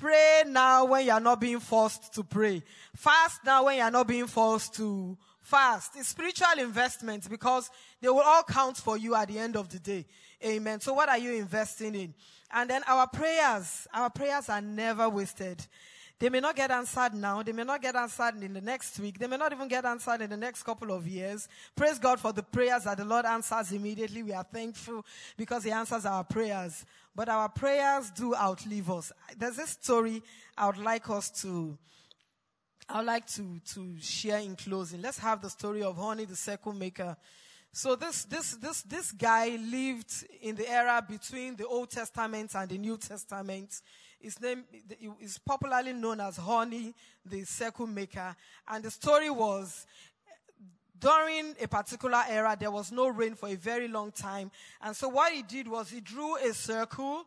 [0.00, 2.60] pray now when you are not being forced to pray.
[2.96, 5.92] Fast now when you are not being forced to fast.
[5.94, 9.78] It's spiritual investment because they will all count for you at the end of the
[9.78, 10.04] day.
[10.44, 10.80] Amen.
[10.80, 12.14] So what are you investing in?
[12.52, 15.64] And then our prayers, our prayers are never wasted.
[16.18, 17.42] They may not get answered now.
[17.42, 19.18] They may not get answered in the next week.
[19.18, 21.48] They may not even get answered in the next couple of years.
[21.74, 24.22] Praise God for the prayers that the Lord answers immediately.
[24.22, 25.04] We are thankful
[25.36, 26.86] because He answers our prayers.
[27.16, 29.12] But our prayers do outlive us.
[29.36, 30.22] There's a story
[30.56, 31.76] I would like us to,
[32.88, 35.02] I would like to, to share in closing.
[35.02, 37.16] Let's have the story of Honi, the circle maker.
[37.76, 42.68] So this, this, this, this guy lived in the era between the Old Testament and
[42.68, 43.82] the New Testament.
[44.20, 44.62] His name
[45.20, 46.94] is popularly known as Honi,
[47.26, 48.36] the circle maker.
[48.68, 49.86] And the story was,
[51.00, 54.52] during a particular era, there was no rain for a very long time.
[54.80, 57.24] And so what he did was he drew a circle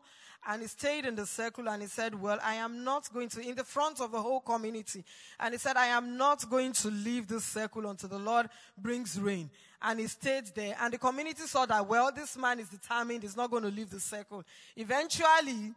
[0.47, 3.41] and he stayed in the circle and he said, well, I am not going to,
[3.41, 5.03] in the front of the whole community.
[5.41, 9.19] And he said, I am not going to leave this circle until the Lord brings
[9.19, 9.49] rain.
[9.81, 10.75] And he stayed there.
[10.81, 13.89] And the community saw that, well, this man is determined, he's not going to leave
[13.89, 14.43] the circle.
[14.75, 15.73] Eventually,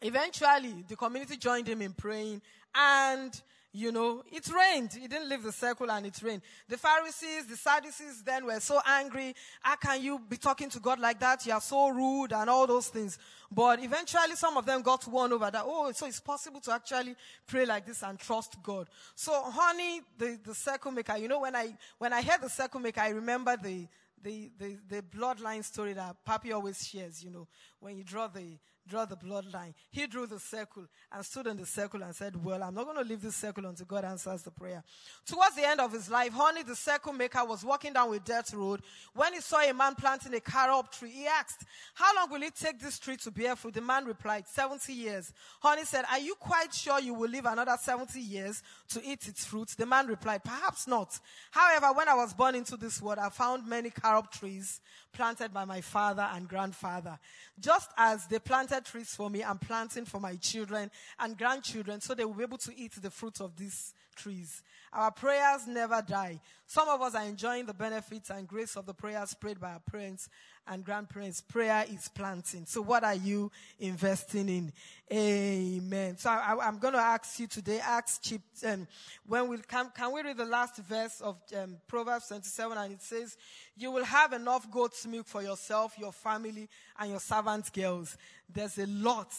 [0.00, 2.42] eventually, the community joined him in praying
[2.74, 3.40] and
[3.76, 4.94] you know, it rained.
[4.94, 6.40] He didn't leave the circle and it rained.
[6.68, 9.34] The Pharisees, the Sadducees then were so angry.
[9.60, 11.44] How can you be talking to God like that?
[11.44, 13.18] You are so rude and all those things.
[13.52, 17.14] But eventually some of them got won over that, oh, so it's possible to actually
[17.46, 18.88] pray like this and trust God.
[19.14, 22.80] So Honi, the, the circle maker, you know, when I, when I heard the circle
[22.80, 23.86] maker, I remember the,
[24.22, 27.46] the, the, the bloodline story that Papi always shares, you know,
[27.80, 28.58] when you draw the
[28.88, 29.74] draw the bloodline.
[29.90, 32.96] He drew the circle and stood in the circle and said, Well, I'm not going
[32.96, 34.82] to leave this circle until God answers the prayer.
[35.26, 38.52] Towards the end of his life, Honi, the circle maker, was walking down with Death
[38.54, 38.82] Road.
[39.14, 41.64] When he saw a man planting a carob tree, he asked,
[41.94, 43.74] How long will it take this tree to bear fruit?
[43.74, 45.32] The man replied, 70 years.
[45.60, 49.44] Honi said, Are you quite sure you will live another 70 years to eat its
[49.44, 49.68] fruit?
[49.76, 51.18] The man replied, Perhaps not.
[51.50, 54.80] However, when I was born into this world, I found many carob trees
[55.12, 57.18] planted by my father and grandfather.
[57.58, 62.14] Just as they planted trees for me, I'm planting for my children and grandchildren so
[62.14, 64.62] they will be able to eat the fruit of these trees.
[64.92, 66.40] Our prayers never die.
[66.66, 69.80] Some of us are enjoying the benefits and grace of the prayers prayed by our
[69.80, 70.28] parents
[70.66, 71.40] and grandparents.
[71.40, 72.66] Prayer is planting.
[72.66, 74.72] So what are you investing in?
[75.12, 76.16] Amen.
[76.18, 78.88] So I, am going to ask you today, ask Chip, um,
[79.26, 83.02] when we can, can we read the last verse of um, Proverbs 27 and it
[83.02, 83.36] says,
[83.76, 86.68] you will have enough goat's milk for yourself, your family,
[86.98, 88.16] and your servant girls.
[88.52, 89.32] There's a lot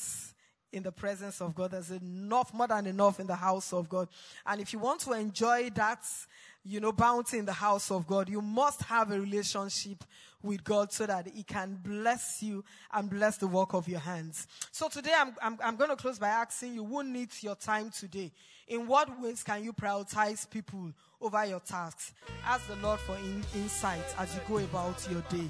[0.72, 1.72] in the presence of God.
[1.72, 4.07] There's enough, more than enough in the house of God.
[4.45, 6.05] And if you want to enjoy that,
[6.65, 10.03] you know, bounty in the house of God, you must have a relationship
[10.43, 12.63] with God so that He can bless you
[12.93, 14.47] and bless the work of your hands.
[14.72, 17.89] So today I'm, I'm, I'm going to close by asking you, who needs your time
[17.89, 18.32] today?
[18.68, 20.91] In what ways can you prioritize people
[21.22, 22.13] over your tasks?
[22.45, 25.49] Ask the Lord for in, insight as you go about your day.